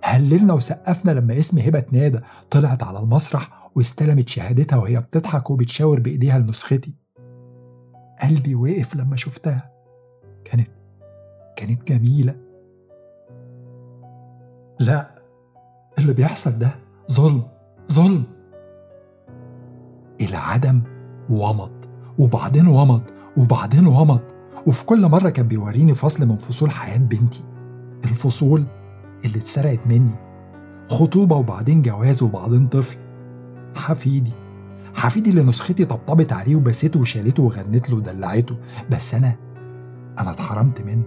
هللنا 0.04 0.54
وسقفنا 0.54 1.12
لما 1.12 1.38
اسم 1.38 1.58
هبة 1.58 1.80
اتنادى 1.80 2.20
طلعت 2.52 2.84
على 2.84 3.00
المسرح 3.00 3.70
واستلمت 3.76 4.30
شهادتها 4.30 4.78
وهي 4.78 5.02
بتضحك 5.02 5.50
وبتشاور 5.50 6.00
بإيديها 6.00 6.40
لنسختي. 6.40 6.96
قلبي 8.22 8.56
وقف 8.56 8.96
لما 8.96 9.16
شفتها. 9.16 9.72
كانت 10.46 10.70
كانت 11.56 11.88
جميلة. 11.88 12.36
لا 14.80 15.16
اللي 15.98 16.14
بيحصل 16.14 16.60
ده 16.60 16.72
ظلم 17.12 17.44
ظلم. 17.92 18.41
العدم 20.22 20.82
ومض 21.30 21.86
وبعدين 22.20 22.68
ومض 22.68 23.04
وبعدين 23.38 23.88
ومض. 23.88 24.22
وفي 24.68 24.86
كل 24.86 25.10
مرة 25.10 25.30
كان 25.30 25.48
بيوريني 25.48 25.96
فصل 25.96 26.28
من 26.28 26.38
فصول 26.38 26.72
حياة 26.72 26.98
بنتي. 26.98 27.44
الفصول 28.06 28.66
اللي 29.26 29.38
اتسرقت 29.38 29.88
مني. 29.88 30.16
خطوبة 30.90 31.36
وبعدين 31.36 31.82
جواز 31.82 32.24
وبعدين 32.24 32.68
طفل. 32.68 32.98
حفيدي. 33.76 34.34
حفيدي 34.96 35.30
اللي 35.30 35.44
نسختي 35.44 35.86
طبطبت 35.86 36.34
عليه 36.34 36.56
وبسته 36.56 37.00
وشالته 37.00 37.44
وغنت 37.44 37.90
له 37.90 37.96
ودلعته. 37.96 38.58
بس 38.92 39.14
أنا 39.14 39.36
أنا 40.20 40.32
اتحرمت 40.32 40.82
منه. 40.82 41.06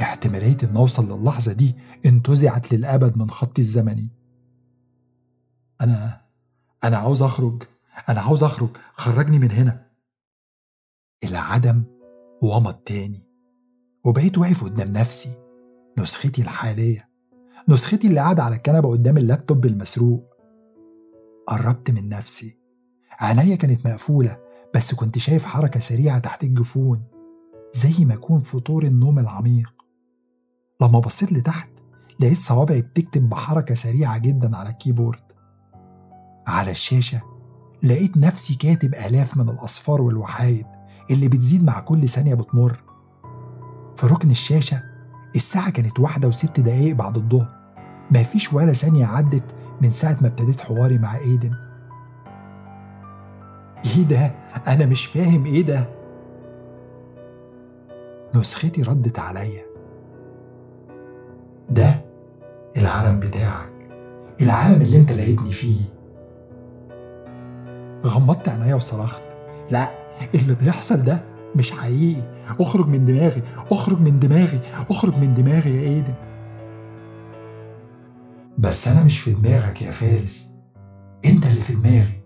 احتمالية 0.00 0.56
إن 0.64 0.76
أوصل 0.76 1.20
للحظة 1.20 1.52
دي 1.52 1.76
انتزعت 2.06 2.72
للأبد 2.72 3.18
من 3.18 3.30
خطي 3.30 3.62
الزمني. 3.62 4.10
أنا 5.80 6.20
أنا 6.84 6.96
عاوز 6.96 7.22
أخرج. 7.22 7.62
أنا 8.08 8.20
عاوز 8.20 8.44
أخرج. 8.44 8.68
خرجني 8.94 9.38
من 9.38 9.50
هنا. 9.50 9.86
العدم 11.24 11.84
ومض 12.42 12.74
تاني. 12.74 13.26
وبقيت 14.04 14.38
واقف 14.38 14.64
قدام 14.64 14.92
نفسي 14.92 15.38
نسختي 15.98 16.42
الحالية. 16.42 17.08
نسختي 17.68 18.08
اللي 18.08 18.20
قاعدة 18.20 18.42
على 18.42 18.56
الكنبة 18.56 18.90
قدام 18.90 19.18
اللابتوب 19.18 19.66
المسروق. 19.66 20.24
قربت 21.46 21.90
من 21.90 22.08
نفسي. 22.08 22.58
عينيا 23.18 23.56
كانت 23.56 23.86
مقفولة 23.86 24.38
بس 24.74 24.94
كنت 24.94 25.18
شايف 25.18 25.44
حركة 25.44 25.80
سريعة 25.80 26.18
تحت 26.18 26.44
الجفون 26.44 27.04
زي 27.72 28.04
ما 28.04 28.14
يكون 28.14 28.40
في 28.40 28.60
طور 28.60 28.82
النوم 28.82 29.18
العميق. 29.18 29.74
لما 30.82 30.98
بصيت 30.98 31.32
لتحت 31.32 31.70
لقيت 32.20 32.38
صوابعي 32.38 32.82
بتكتب 32.82 33.28
بحركة 33.28 33.74
سريعة 33.74 34.18
جدا 34.18 34.56
على 34.56 34.68
الكيبورد. 34.68 35.22
على 36.46 36.70
الشاشة 36.70 37.35
لقيت 37.86 38.16
نفسي 38.16 38.54
كاتب 38.54 38.94
آلاف 38.94 39.36
من 39.36 39.48
الأصفار 39.48 40.02
والوحايد 40.02 40.66
اللي 41.10 41.28
بتزيد 41.28 41.64
مع 41.64 41.80
كل 41.80 42.08
ثانية 42.08 42.34
بتمر. 42.34 42.80
في 43.96 44.06
ركن 44.06 44.30
الشاشة 44.30 44.82
الساعة 45.36 45.70
كانت 45.70 46.00
واحدة 46.00 46.28
وست 46.28 46.60
دقايق 46.60 46.96
بعد 46.96 47.16
الظهر. 47.16 47.48
مفيش 48.10 48.52
ولا 48.52 48.72
ثانية 48.72 49.06
عدت 49.06 49.54
من 49.82 49.90
ساعة 49.90 50.16
ما 50.20 50.28
ابتديت 50.28 50.60
حواري 50.60 50.98
مع 50.98 51.16
إيدن. 51.16 51.52
إيه 53.84 54.04
ده؟ 54.10 54.26
أنا 54.66 54.86
مش 54.86 55.06
فاهم 55.06 55.46
إيه 55.46 55.62
ده؟ 55.62 55.88
نسختي 58.34 58.82
ردت 58.82 59.18
عليا. 59.18 59.62
ده 61.70 62.04
العالم 62.76 63.20
بتاعك. 63.20 63.72
العالم 64.40 64.82
اللي 64.82 64.96
أنت 64.96 65.12
لقيتني 65.12 65.52
فيه. 65.52 65.95
غمضت 68.06 68.48
عينيا 68.48 68.74
وصرخت. 68.74 69.22
لا 69.70 69.90
اللي 70.34 70.54
بيحصل 70.54 71.04
ده 71.04 71.24
مش 71.56 71.72
حقيقي. 71.72 72.22
اخرج 72.60 72.88
من 72.88 73.04
دماغي 73.04 73.42
اخرج 73.70 74.00
من 74.00 74.18
دماغي 74.18 74.60
اخرج 74.90 75.16
من 75.16 75.34
دماغي 75.34 75.76
يا 75.76 75.82
ايدن. 75.82 76.14
بس 78.58 78.88
أنا 78.88 79.04
مش 79.04 79.20
في 79.20 79.32
دماغك 79.32 79.82
يا 79.82 79.90
فارس. 79.90 80.50
أنت 81.24 81.46
اللي 81.46 81.60
في 81.60 81.74
دماغي. 81.74 82.22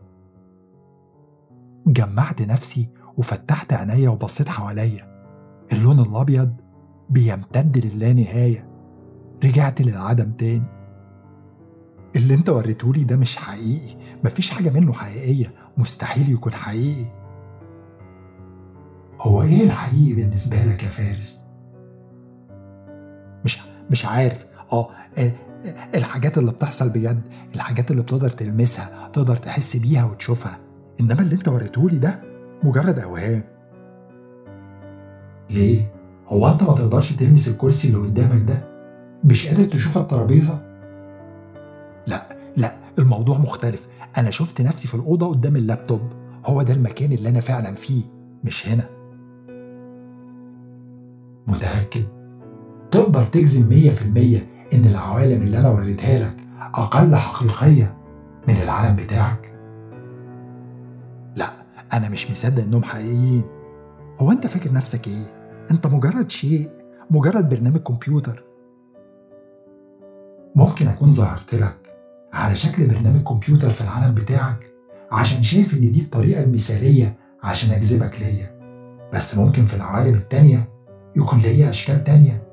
جمعت 1.87 2.43
نفسي 2.43 2.88
وفتحت 3.16 3.73
عينيا 3.73 4.09
وبصيت 4.09 4.49
حواليا. 4.49 5.11
اللون 5.73 6.01
الأبيض 6.01 6.57
بيمتد 7.11 7.87
للا 7.87 8.12
نهايه 8.12 8.69
رجعت 9.45 9.83
للعدم 9.83 10.33
تاني. 10.33 10.66
اللي 12.16 12.35
أنت 12.35 12.49
وريتهولي 12.49 13.05
ده 13.05 13.16
مش 13.16 13.37
حقيقي. 13.37 13.95
مفيش 14.25 14.51
حاجة 14.51 14.71
منه 14.71 14.93
حقيقية. 14.93 15.53
مستحيل 15.81 16.33
يكون 16.33 16.53
حقيقي 16.53 17.07
هو 19.21 19.43
إيه 19.43 19.64
الحقيقي 19.64 20.14
بالنسبة 20.14 20.57
لك 20.57 20.83
يا 20.83 20.88
فارس؟ 20.88 21.45
مش 23.45 23.59
مش 23.90 24.07
عارف 24.07 24.47
آه 24.73 24.88
آه، 25.19 25.33
الحاجات 25.95 26.38
اللي 26.38 26.53
بتحصل 26.53 26.88
بجد 26.88 27.21
الحاجات 27.55 27.90
اللي 27.90 28.03
بتقدر 28.03 28.31
تلمسها 28.31 29.11
تقدر 29.12 29.37
تحس 29.37 29.77
بيها 29.77 30.05
وتشوفها 30.05 30.59
إنما 31.01 31.23
اللي 31.23 31.35
أنت 31.35 31.49
وريتهولي 31.49 31.99
ده 31.99 32.21
مجرد 32.62 32.99
أوهام 32.99 33.45
ليه؟ 35.51 35.93
هو 36.29 36.49
أنت 36.49 36.62
ما 36.62 36.75
تقدرش 36.75 37.12
تلمس 37.12 37.49
الكرسي 37.49 37.88
اللي 37.88 37.99
قدامك 38.09 38.49
ده؟ 38.49 38.71
مش 39.25 39.47
قادر 39.47 39.64
تشوف 39.64 39.99
الترابيزة؟ 39.99 40.62
لا 42.07 42.37
لا 42.57 42.73
الموضوع 42.99 43.38
مختلف 43.38 43.87
أنا 44.18 44.31
شفت 44.31 44.61
نفسي 44.61 44.88
في 44.88 44.94
الأوضة 44.94 45.29
قدام 45.29 45.57
اللابتوب. 45.57 46.01
هو 46.46 46.62
ده 46.62 46.75
المكان 46.75 47.12
اللي 47.12 47.29
أنا 47.29 47.40
فعلا 47.40 47.75
فيه 47.75 48.03
مش 48.44 48.68
هنا. 48.68 48.88
متأكد؟ 51.46 52.05
تقدر 52.90 53.25
تجزم 53.25 53.68
مية 53.68 53.90
في 53.90 54.07
المية 54.07 54.66
إن 54.75 54.85
العوالم 54.85 55.42
اللي 55.42 55.59
أنا 55.61 55.68
وريتها 55.70 56.18
لك 56.18 56.37
أقل 56.61 57.16
حقيقية 57.16 57.96
من 58.49 58.55
العالم 58.57 58.96
بتاعك؟ 58.96 59.53
لا 61.37 61.51
أنا 61.92 62.09
مش 62.09 62.31
مصدق 62.31 62.62
إنهم 62.62 62.83
حقيقيين. 62.83 63.42
هو 64.18 64.33
أنت 64.33 64.46
فاكر 64.46 64.73
نفسك 64.73 65.09
إيه؟ 65.09 65.25
أنت 65.70 65.87
مجرد 65.87 66.31
شيء 66.31 66.68
مجرد 67.11 67.49
برنامج 67.49 67.79
كمبيوتر. 67.79 68.44
ممكن 70.55 70.88
أكون 70.88 71.11
ظهرت 71.11 71.55
لك. 71.55 71.80
على 72.33 72.57
شكل 72.57 72.87
برنامج 72.87 73.23
كمبيوتر 73.23 73.71
في 73.71 73.81
العالم 73.81 74.14
بتاعك 74.14 74.73
عشان 75.12 75.43
شايف 75.43 75.75
إن 75.75 75.93
دي 75.93 76.01
الطريقة 76.01 76.45
المثالية 76.45 77.16
عشان 77.43 77.71
أجذبك 77.71 78.21
ليا. 78.21 78.61
بس 79.14 79.39
ممكن 79.39 79.64
في 79.64 79.76
العوالم 79.76 80.14
التانية 80.14 80.68
يكون 81.16 81.39
ليا 81.39 81.70
أشكال 81.70 82.05
تانية. 82.05 82.49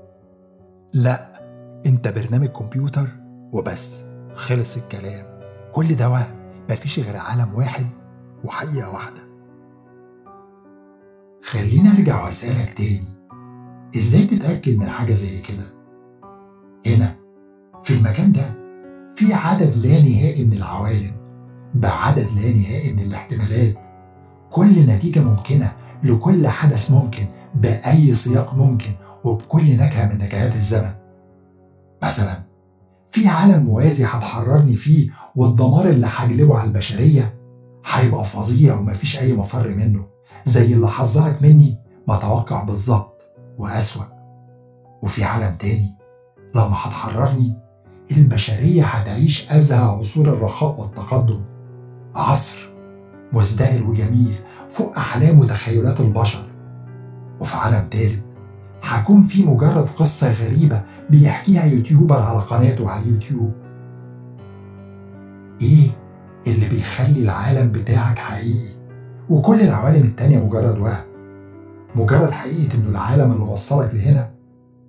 لا 0.94 1.42
أنت 1.86 2.08
برنامج 2.08 2.48
كمبيوتر 2.48 3.08
وبس. 3.54 4.04
خلص 4.34 4.78
الكلام. 4.78 5.26
كل 5.72 5.96
ده 5.96 6.10
وهم. 6.10 6.38
مفيش 6.70 7.00
غير 7.00 7.18
عالم 7.18 7.54
واحد 7.56 7.88
وحقيقة 8.44 8.90
واحدة. 8.94 9.22
خليني 11.44 11.90
أرجع 11.92 12.24
وأسألك 12.24 12.74
تاني. 12.74 13.04
إزاي 13.96 14.26
تتأكد 14.26 14.78
من 14.78 14.86
حاجة 14.86 15.14
زي 15.14 15.42
كده؟ 15.42 15.64
هنا 16.86 17.16
في 17.84 17.94
المكان 17.94 18.32
ده. 18.32 18.67
في 19.18 19.34
عدد 19.34 19.78
لا 19.78 20.02
نهائي 20.02 20.46
من 20.46 20.54
العوالم 20.54 21.12
بعدد 21.76 22.28
لا 22.36 22.54
نهائي 22.56 22.94
من 22.94 23.00
الاحتمالات. 23.00 23.76
كل 24.50 24.86
نتيجة 24.88 25.20
ممكنة 25.20 25.72
لكل 26.04 26.48
حدث 26.48 26.92
ممكن 26.92 27.26
بأي 27.56 28.16
سياق 28.16 28.54
ممكن 28.56 28.90
وبكل 29.24 29.78
نكهة 29.78 30.14
من 30.14 30.18
نكهات 30.18 30.56
الزمن. 30.56 30.92
مثلا 32.04 32.44
في 33.12 33.28
عالم 33.28 33.66
موازي 33.66 34.06
هتحررني 34.06 34.76
فيه 34.76 35.10
والدمار 35.36 35.90
اللي 35.90 36.08
هجلبه 36.10 36.58
على 36.58 36.68
البشرية 36.68 37.40
هيبقى 37.86 38.26
فظيع 38.26 38.76
ومفيش 38.80 39.20
أي 39.20 39.34
مفر 39.34 39.68
منه. 39.70 40.08
زي 40.46 40.74
اللي 40.74 40.88
حذرك 40.88 41.42
مني 41.42 41.78
بتوقع 42.04 42.64
بالظبط 42.64 43.22
وأسوأ. 43.58 44.06
وفي 45.04 45.24
عالم 45.24 45.56
تاني 45.56 45.98
لما 46.56 46.74
هتحررني 46.74 47.67
البشرية 48.12 48.86
هتعيش 48.86 49.52
أزهى 49.52 49.80
عصور 49.80 50.28
الرخاء 50.34 50.82
والتقدم. 50.82 51.42
عصر 52.16 52.70
مزدهر 53.34 53.84
وجميل 53.84 54.36
فوق 54.68 54.98
أحلام 54.98 55.40
وتخيلات 55.40 56.00
البشر. 56.00 56.40
وفي 57.40 57.58
عالم 57.58 57.88
تالت 57.90 58.24
هكون 58.84 59.24
في 59.24 59.46
مجرد 59.46 59.88
قصة 59.98 60.34
غريبة 60.34 60.84
بيحكيها 61.10 61.66
يوتيوبر 61.66 62.22
على 62.22 62.40
قناته 62.40 62.90
على 62.90 63.04
اليوتيوب. 63.04 63.54
إيه 65.62 65.90
اللي 66.48 66.70
بيخلي 66.70 67.22
العالم 67.22 67.72
بتاعك 67.72 68.20
حقيقي؟ 68.20 68.78
وكل 69.30 69.62
العوالم 69.62 70.04
التانية 70.04 70.40
مجرد 70.46 70.78
وهم. 70.78 71.04
مجرد 71.96 72.32
حقيقة 72.32 72.76
إنه 72.76 72.90
العالم 72.90 73.32
اللي 73.32 73.44
وصلك 73.44 73.94
لهنا 73.94 74.32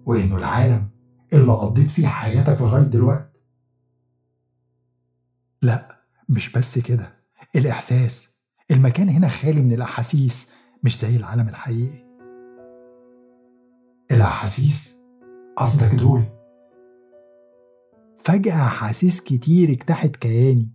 وإنه 0.07 0.37
العالم 0.37 0.88
اللي 1.33 1.53
قضيت 1.53 1.91
فيه 1.91 2.07
حياتك 2.07 2.61
لغاية 2.61 2.83
دلوقتي؟ 2.83 3.29
لا 5.63 5.99
مش 6.29 6.53
بس 6.53 6.79
كده. 6.79 7.19
الإحساس 7.57 8.29
المكان 8.71 9.09
هنا 9.09 9.29
خالي 9.29 9.63
من 9.63 9.73
الأحاسيس 9.73 10.53
مش 10.85 10.99
زي 10.99 11.17
العالم 11.17 11.49
الحقيقي. 11.49 12.09
الأحاسيس؟ 14.11 14.95
قصدك 15.57 15.95
دول؟ 15.95 16.25
فجأة 18.19 18.67
أحاسيس 18.67 19.21
كتير 19.21 19.71
اجتاحت 19.71 20.17
كياني. 20.17 20.73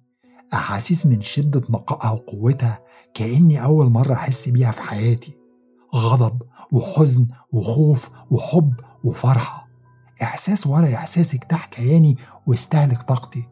أحاسيس 0.53 1.05
من 1.05 1.21
شدة 1.21 1.61
نقائها 1.69 2.11
وقوتها 2.11 2.83
كأني 3.13 3.63
أول 3.63 3.89
مرة 3.89 4.13
أحس 4.13 4.49
بيها 4.49 4.71
في 4.71 4.81
حياتي. 4.81 5.37
غضب 5.95 6.41
وحزن 6.71 7.27
وخوف 7.51 8.09
وحب 8.31 8.73
وفرحة. 9.03 9.62
إحساس 10.23 10.67
ورا 10.67 10.95
إحساس 10.95 11.33
اجتاح 11.33 11.65
كياني 11.65 12.17
واستهلك 12.47 13.01
طاقتي. 13.01 13.47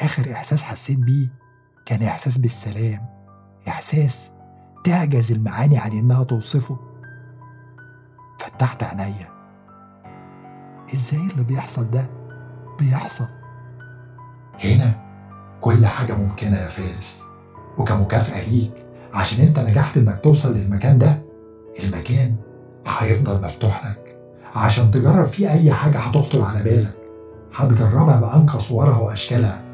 آخر 0.00 0.32
إحساس 0.32 0.62
حسيت 0.62 0.98
بيه 0.98 1.28
كان 1.86 2.02
إحساس 2.02 2.38
بالسلام 2.38 3.06
إحساس 3.68 4.30
تعجز 4.84 5.32
المعاني 5.32 5.78
عن 5.78 5.92
إنها 5.92 6.24
توصفه. 6.24 6.78
فتحت 8.40 8.82
عينيا. 8.82 9.28
إزاي 10.94 11.20
اللي 11.20 11.44
بيحصل 11.44 11.90
ده 11.90 12.10
بيحصل؟ 12.78 13.28
هنا 14.64 15.02
كل 15.60 15.86
حاجة 15.86 16.12
ممكنة 16.12 16.56
يا 16.56 16.68
فارس. 16.68 17.22
وكمكافأة 17.78 18.50
ليك 18.50 18.86
عشان 19.14 19.46
أنت 19.46 19.58
نجحت 19.58 19.96
إنك 19.96 20.20
توصل 20.24 20.56
للمكان 20.56 20.98
ده 20.98 21.22
المكان 21.84 22.36
هيفضل 22.86 23.44
مفتوح 23.44 23.86
لك. 23.86 24.01
عشان 24.54 24.90
تجرب 24.90 25.24
فيه 25.24 25.52
أي 25.52 25.72
حاجة 25.72 25.98
هتخطر 25.98 26.42
على 26.42 26.62
بالك. 26.62 26.94
هتجربها 27.54 28.20
بأنقى 28.20 28.60
صورها 28.60 28.98
وأشكالها. 28.98 29.64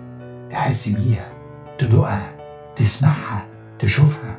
تحس 0.50 0.88
بيها 0.88 1.32
تدوقها 1.78 2.36
تسمعها 2.76 3.46
تشوفها. 3.78 4.38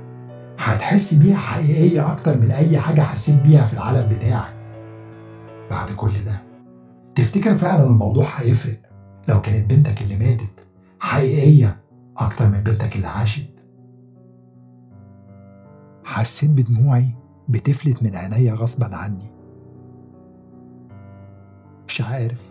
هتحس 0.60 1.14
بيها 1.14 1.38
حقيقية 1.38 2.12
أكتر 2.14 2.38
من 2.38 2.52
أي 2.52 2.80
حاجة 2.80 3.02
حسيت 3.02 3.42
بيها 3.42 3.64
في 3.64 3.74
العالم 3.74 4.10
بتاعك. 4.10 4.56
بعد 5.70 5.90
كل 5.92 6.12
ده 6.26 6.42
تفتكر 7.16 7.58
فعلا 7.58 7.84
الموضوع 7.84 8.26
هيفرق؟ 8.38 8.78
لو 9.28 9.42
كانت 9.42 9.70
بنتك 9.74 10.02
اللي 10.02 10.16
ماتت 10.20 10.50
حقيقية 11.00 11.80
أكتر 12.18 12.46
من 12.50 12.64
بنتك 12.64 12.96
اللي 12.96 13.08
عاشت؟ 13.08 13.50
حسيت 16.04 16.50
بدموعي 16.50 17.16
بتفلت 17.50 18.04
من 18.04 18.16
عينيا 18.16 18.54
غصبا 18.54 18.96
عني. 18.96 19.39
مش 21.90 22.02
عارف. 22.02 22.42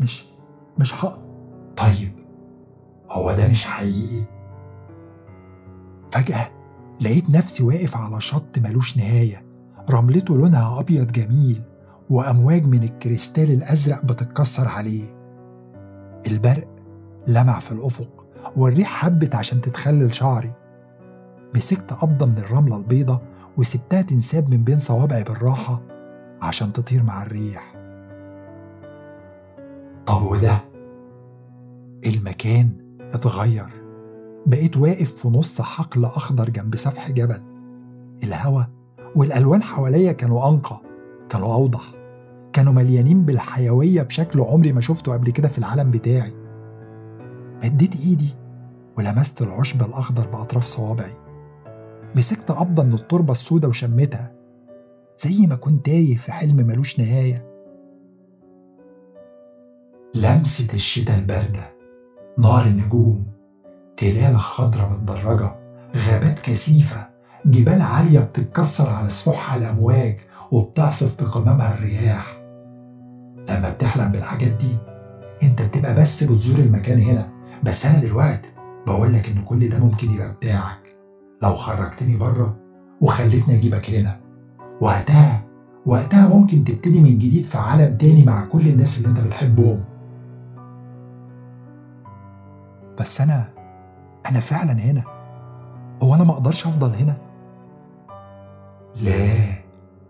مش 0.00 0.24
مش 0.78 0.92
حق. 0.92 1.18
طيب 1.76 2.12
هو 3.10 3.32
ده 3.32 3.48
مش 3.48 3.64
حقيقي؟ 3.66 4.24
فجأة 6.12 6.48
لقيت 7.00 7.30
نفسي 7.30 7.62
واقف 7.62 7.96
على 7.96 8.20
شط 8.20 8.58
ملوش 8.58 8.96
نهاية. 8.96 9.46
رملته 9.90 10.36
لونها 10.38 10.80
أبيض 10.80 11.12
جميل 11.12 11.62
وأمواج 12.10 12.64
من 12.66 12.82
الكريستال 12.82 13.50
الأزرق 13.50 14.04
بتتكسر 14.04 14.68
عليه. 14.68 15.16
البرق 16.26 16.68
لمع 17.28 17.58
في 17.58 17.72
الأفق 17.72 18.24
والريح 18.56 18.88
حبت 18.88 19.34
عشان 19.34 19.60
تتخلل 19.60 20.14
شعري. 20.14 20.52
مسكت 21.54 21.92
قبضة 21.92 22.26
من 22.26 22.38
الرملة 22.38 22.76
البيضة 22.76 23.20
وسبتها 23.56 24.02
تنساب 24.02 24.50
من 24.50 24.64
بين 24.64 24.78
صوابعي 24.78 25.24
بالراحة 25.24 25.82
عشان 26.42 26.72
تطير 26.72 27.02
مع 27.02 27.22
الريح. 27.22 27.75
طب 30.06 30.22
وده 30.22 30.64
المكان 32.06 32.70
اتغير. 33.12 33.66
بقيت 34.46 34.76
واقف 34.76 35.12
في 35.12 35.28
نص 35.28 35.60
حقل 35.60 36.04
أخضر 36.04 36.50
جنب 36.50 36.76
سفح 36.76 37.10
جبل. 37.10 37.42
الهوا 38.24 38.62
والألوان 39.16 39.62
حواليا 39.62 40.12
كانوا 40.12 40.48
أنقى 40.48 40.80
كانوا 41.28 41.54
أوضح 41.54 41.84
كانوا 42.52 42.72
مليانين 42.72 43.24
بالحيوية 43.24 44.02
بشكل 44.02 44.40
عمري 44.40 44.72
ما 44.72 44.80
شفته 44.80 45.12
قبل 45.12 45.30
كده 45.30 45.48
في 45.48 45.58
العالم 45.58 45.90
بتاعي. 45.90 46.34
مديت 47.64 48.00
إيدي 48.00 48.34
ولمست 48.98 49.42
العشب 49.42 49.82
الأخضر 49.82 50.26
بأطراف 50.26 50.64
صوابعي. 50.64 51.14
مسكت 52.16 52.52
قبضة 52.52 52.82
من 52.82 52.92
التربة 52.92 53.32
السوداء 53.32 53.70
وشميتها 53.70 54.32
زي 55.24 55.46
ما 55.46 55.54
كنت 55.54 55.86
تايه 55.86 56.16
في 56.16 56.32
حلم 56.32 56.56
ملوش 56.56 57.00
نهاية. 57.00 57.55
لمسة 60.16 60.74
الشتاء 60.74 61.18
الباردة 61.18 61.70
نار 62.38 62.66
النجوم 62.66 63.26
تلال 63.96 64.38
خضرة 64.40 64.88
متدرجة 64.92 65.50
غابات 65.96 66.38
كثيفة 66.38 67.08
جبال 67.46 67.82
عالية 67.82 68.20
بتتكسر 68.20 68.88
على 68.90 69.10
سفوحها 69.10 69.56
الأمواج 69.56 70.16
وبتعصف 70.52 71.22
بقمامها 71.22 71.74
الرياح. 71.74 72.36
لما 73.48 73.70
بتحلم 73.70 74.12
بالحاجات 74.12 74.52
دي 74.52 74.76
أنت 75.42 75.62
بتبقى 75.62 75.96
بس 76.00 76.24
بتزور 76.24 76.58
المكان 76.58 77.00
هنا. 77.00 77.28
بس 77.62 77.86
أنا 77.86 78.00
دلوقتي 78.00 78.48
بقول 78.86 79.12
لك 79.12 79.28
إن 79.28 79.42
كل 79.42 79.68
ده 79.68 79.78
ممكن 79.78 80.12
يبقى 80.12 80.32
بتاعك. 80.32 80.78
لو 81.42 81.56
خرجتني 81.56 82.16
بره 82.16 82.56
وخليتني 83.00 83.54
أجيبك 83.58 83.90
هنا 83.90 84.20
وقتها 84.80 85.42
وقتها 85.86 86.28
ممكن 86.28 86.64
تبتدي 86.64 87.00
من 87.00 87.18
جديد 87.18 87.44
في 87.44 87.58
عالم 87.58 87.96
تاني 87.96 88.24
مع 88.24 88.44
كل 88.44 88.68
الناس 88.68 88.98
اللي 88.98 89.08
أنت 89.08 89.20
بتحبهم. 89.26 89.84
بس 93.00 93.20
أنا 93.20 93.48
أنا 94.26 94.40
فعلا 94.40 94.72
هنا. 94.72 95.04
هو 96.02 96.14
أنا 96.14 96.24
ما 96.24 96.32
أقدرش 96.32 96.66
أفضل 96.66 96.94
هنا؟ 96.94 97.16
لا 99.02 99.36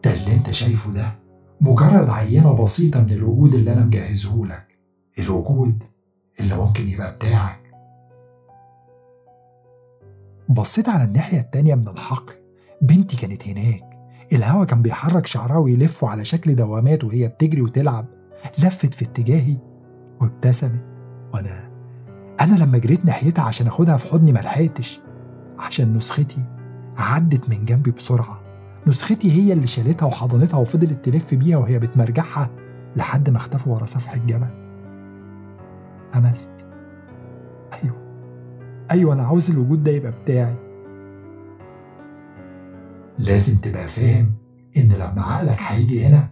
ده 0.05 0.15
اللي 0.15 0.35
أنت 0.35 0.51
شايفه 0.51 0.93
ده. 0.93 1.13
مجرد 1.61 2.11
عينة 2.11 2.53
بسيطة 2.65 3.03
من 3.03 3.11
الوجود 3.11 3.55
اللي 3.55 3.73
أنا 3.73 3.85
مجهزه 3.85 4.47
لك. 4.47 4.79
الوجود 5.19 5.83
اللي 6.41 6.55
ممكن 6.55 6.89
يبقى 6.89 7.13
بتاعك. 7.13 7.61
بصيت 10.49 10.89
على 10.89 11.05
الناحية 11.05 11.41
التانية 11.41 11.75
من 11.75 11.89
الحقل. 11.89 12.35
بنتي 12.83 13.17
كانت 13.17 13.49
هناك. 13.49 13.83
الهوا 14.33 14.65
كان 14.65 14.83
بيحرك 14.83 15.27
شعرها 15.27 15.57
ويلفه 15.59 16.09
على 16.09 16.25
شكل 16.25 16.55
دوامات 16.57 17.05
وهي 17.05 17.29
بتجري 17.29 17.63
وتلعب. 17.63 18.07
لفت 18.59 18.95
في 18.95 19.05
اتجاهي 19.05 19.57
وابتسمت. 20.21 20.85
وأنا 21.35 21.76
أنا 22.41 22.55
لما 22.55 22.79
جريت 22.79 23.05
ناحيتها 23.05 23.43
عشان 23.45 23.67
أخدها 23.67 23.97
في 23.97 24.07
حضني 24.13 24.33
ملحقتش 24.33 25.01
عشان 25.59 25.93
نسختي 25.93 26.45
عدت 26.97 27.49
من 27.49 27.65
جنبي 27.65 27.91
بسرعة. 27.91 28.41
نسختي 28.87 29.33
هي 29.33 29.53
اللي 29.53 29.67
شالتها 29.67 30.07
وحضنتها 30.07 30.59
وفضلت 30.59 31.05
تلف 31.05 31.35
بيها 31.35 31.57
وهي 31.57 31.79
بتمرجحها 31.79 32.51
لحد 32.97 33.31
ما 33.31 33.37
اختفوا 33.37 33.75
ورا 33.75 33.87
سفح 33.87 34.13
الجبل. 34.13 34.67
همست 36.15 36.67
أيوه. 37.73 38.07
أيوه 38.91 39.13
أنا 39.13 39.23
عاوز 39.23 39.51
الوجود 39.51 39.85
ده 39.85 39.91
يبقى 39.93 40.13
بتاعي. 40.13 40.57
لازم 43.19 43.57
تبقى 43.57 43.89
فاهم 43.89 44.33
إن 44.77 44.89
لما 44.93 45.23
عقلك 45.23 45.59
هيجي 45.61 46.07
هنا 46.07 46.31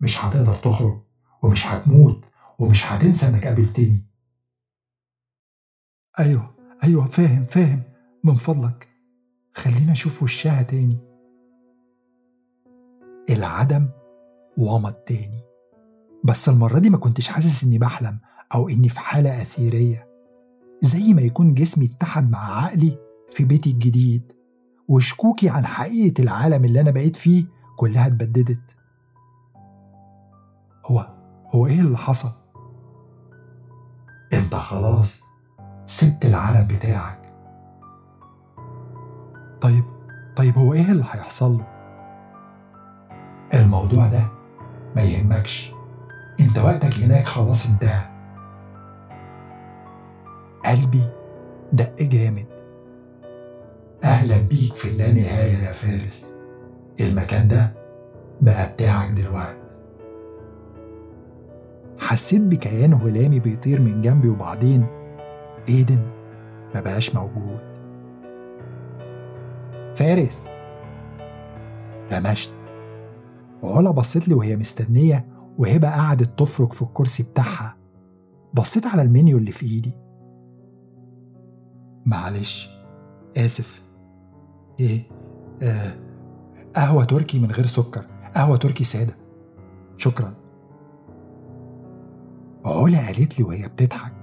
مش 0.00 0.24
هتقدر 0.24 0.54
تخرج 0.54 0.98
ومش 1.42 1.66
هتموت 1.66 2.24
ومش 2.58 2.92
هتنسى 2.92 3.28
إنك 3.28 3.46
قابلتني. 3.46 4.06
أيوه 6.18 6.54
أيوه 6.84 7.06
فاهم 7.06 7.44
فاهم. 7.44 7.82
من 8.24 8.36
فضلك. 8.36 8.88
خلينا 9.54 9.92
أشوف 9.92 10.22
وشها 10.22 10.62
تاني. 10.62 10.98
العدم 13.30 13.88
ومض 14.58 14.92
تاني. 14.92 15.42
بس 16.24 16.48
المرة 16.48 16.78
دي 16.78 16.90
ما 16.90 16.98
كنتش 16.98 17.28
حاسس 17.28 17.64
إني 17.64 17.78
بحلم 17.78 18.18
أو 18.54 18.68
إني 18.68 18.88
في 18.88 19.00
حالة 19.00 19.42
أثيرية. 19.42 20.08
زي 20.80 21.14
ما 21.14 21.22
يكون 21.22 21.54
جسمي 21.54 21.86
اتحد 21.86 22.30
مع 22.30 22.64
عقلي 22.64 22.98
في 23.28 23.44
بيتي 23.44 23.70
الجديد 23.70 24.32
وشكوكي 24.88 25.48
عن 25.48 25.66
حقيقة 25.66 26.22
العالم 26.22 26.64
اللي 26.64 26.80
أنا 26.80 26.90
بقيت 26.90 27.16
فيه 27.16 27.44
كلها 27.76 28.06
اتبددت. 28.06 28.76
هو 30.86 31.16
هو 31.54 31.66
إيه 31.66 31.80
اللي 31.80 31.98
حصل؟ 31.98 32.28
أنت 34.32 34.54
خلاص 34.54 35.22
سبت 35.86 36.24
العالم 36.24 36.66
بتاعك. 36.66 37.20
طيب 39.60 39.84
طيب 40.36 40.58
هو 40.58 40.72
إيه 40.72 40.92
اللي 40.92 41.04
هيحصل 41.12 41.52
له؟ 41.58 41.66
الموضوع 43.54 44.06
ده 44.06 44.22
ما 44.96 45.02
يهمكش. 45.02 45.72
أنت 46.40 46.58
وقتك 46.58 46.94
هناك 46.98 47.24
خلاص 47.24 47.70
انتهى. 47.70 48.08
قلبي 50.64 51.02
دق 51.72 52.02
جامد. 52.02 52.46
أهلا 54.04 54.36
بيك 54.38 54.74
في 54.74 54.88
اللانهايه 54.88 55.56
يا 55.58 55.72
فارس. 55.72 56.34
المكان 57.00 57.48
ده 57.48 57.72
بقى 58.40 58.72
بتاعك 58.72 59.10
دلوقتي. 59.10 59.60
حسيت 61.98 62.40
بكيان 62.42 62.94
هلامي 62.94 63.40
بيطير 63.40 63.80
من 63.80 64.02
جنبي 64.02 64.28
وبعدين 64.28 64.86
إيدن 65.68 66.00
ما 66.74 66.80
بقاش 66.80 67.14
موجود. 67.14 67.76
فارس. 69.96 70.46
رمشت 72.12 72.52
وعلا 73.62 73.90
بصيت 73.90 74.28
لي 74.28 74.34
وهي 74.34 74.56
مستنية 74.56 75.28
وهبة 75.58 75.90
قعدت 75.90 76.38
تفرك 76.38 76.72
في 76.72 76.82
الكرسي 76.82 77.22
بتاعها. 77.22 77.76
بصيت 78.54 78.86
على 78.86 79.02
المنيو 79.02 79.38
اللي 79.38 79.52
في 79.52 79.66
إيدي. 79.66 79.94
معلش 82.06 82.68
آسف. 83.36 83.82
إيه 84.80 85.02
آه 85.62 85.92
قهوة 86.76 87.04
تركي 87.04 87.38
من 87.38 87.50
غير 87.50 87.66
سكر 87.66 88.06
قهوة 88.34 88.56
تركي 88.56 88.84
سادة. 88.84 89.14
شكرا. 89.96 90.34
علا 92.66 93.06
قالت 93.06 93.38
لي 93.38 93.44
وهي 93.44 93.68
بتضحك. 93.68 94.15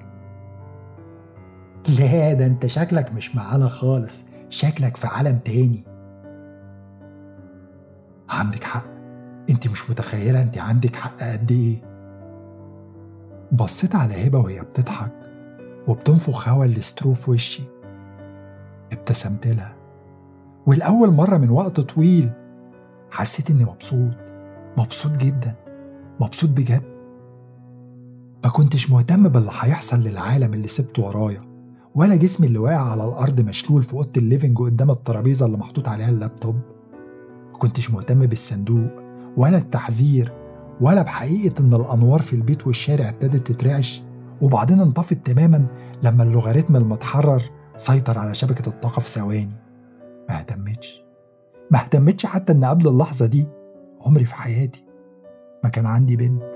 لا 1.90 2.34
ده 2.34 2.46
انت 2.46 2.68
شكلك 2.68 3.12
مش 3.14 3.36
معانا 3.36 3.68
خالص. 3.68 4.24
شكلك 4.50 4.98
في 4.98 5.08
عالم 5.08 5.40
تاني. 5.46 5.84
عندك 8.30 8.64
حق. 8.64 8.86
انت 9.50 9.68
مش 9.68 9.90
متخيلة 9.90 10.42
انت 10.42 10.58
عندك 10.58 10.96
حق 10.96 11.24
قد 11.24 11.52
إيه. 11.52 11.82
بصيت 13.52 13.96
على 13.96 14.28
هبة 14.28 14.40
وهي 14.40 14.62
بتضحك 14.62 15.12
وبتنفخ 15.88 16.50
هوا 16.50 16.66
ال 16.66 16.74
straw 16.74 17.14
في 17.14 17.32
وشي. 17.32 17.64
ابتسمت 18.92 19.48
لها. 19.48 19.76
ولأول 20.66 21.12
مرة 21.12 21.38
من 21.38 21.50
وقت 21.50 21.80
طويل. 21.80 22.32
حسيت 23.12 23.50
إني 23.50 23.66
مبسوط. 23.66 24.16
مبسوط 24.78 25.12
جدا. 25.18 25.56
مبسوط 26.20 26.50
بجد. 26.50 26.94
ما 28.44 28.50
كنتش 28.50 28.92
مهتم 28.92 29.30
باللي 29.30 29.52
هيحصل 29.60 30.00
للعالم 30.00 30.54
اللي 30.54 30.68
سبته 30.68 31.04
ورايا. 31.04 31.53
ولا 31.96 32.16
جسمي 32.16 32.48
اللي 32.48 32.60
واقع 32.60 32.92
على 32.92 33.04
الأرض 33.04 33.42
مشلول 33.42 33.84
في 33.84 33.94
أوضة 33.94 34.12
ال 34.18 34.24
living 34.24 34.58
قدام 34.58 34.92
الترابيزة 34.92 35.46
اللي 35.46 35.58
محطوط 35.58 35.88
عليها 35.88 36.10
اللابتوب؟ 36.10 36.56
ما 37.52 37.58
كنتش 37.58 37.92
مهتم 37.92 38.26
بالصندوق 38.26 38.92
ولا 39.38 39.58
التحذير 39.58 40.34
ولا 40.82 41.02
بحقيقة 41.02 41.62
إن 41.62 41.74
الأنوار 41.74 42.22
في 42.22 42.36
البيت 42.36 42.68
والشارع 42.68 43.10
ابتدت 43.10 43.48
تترعش 43.48 44.02
وبعدين 44.42 44.80
انطفت 44.80 45.26
تماما 45.26 45.66
لما 46.04 46.24
اللوغاريتم 46.24 46.76
المتحرر 46.76 47.42
سيطر 47.78 48.18
على 48.18 48.34
شبكة 48.34 48.70
الطاقة 48.70 49.00
في 49.00 49.10
ثواني. 49.10 49.64
ما 50.30 50.40
اهتمتش. 50.40 51.04
ما 51.72 51.80
اهتمتش 51.80 52.26
حتى 52.26 52.54
إن 52.54 52.66
قبل 52.66 52.88
اللحظة 52.88 53.26
دي 53.26 53.48
عمري 54.02 54.26
في 54.26 54.36
حياتي 54.36 54.86
ما 55.64 55.70
كان 55.70 55.86
عندي 55.86 56.16
بنت. 56.16 56.53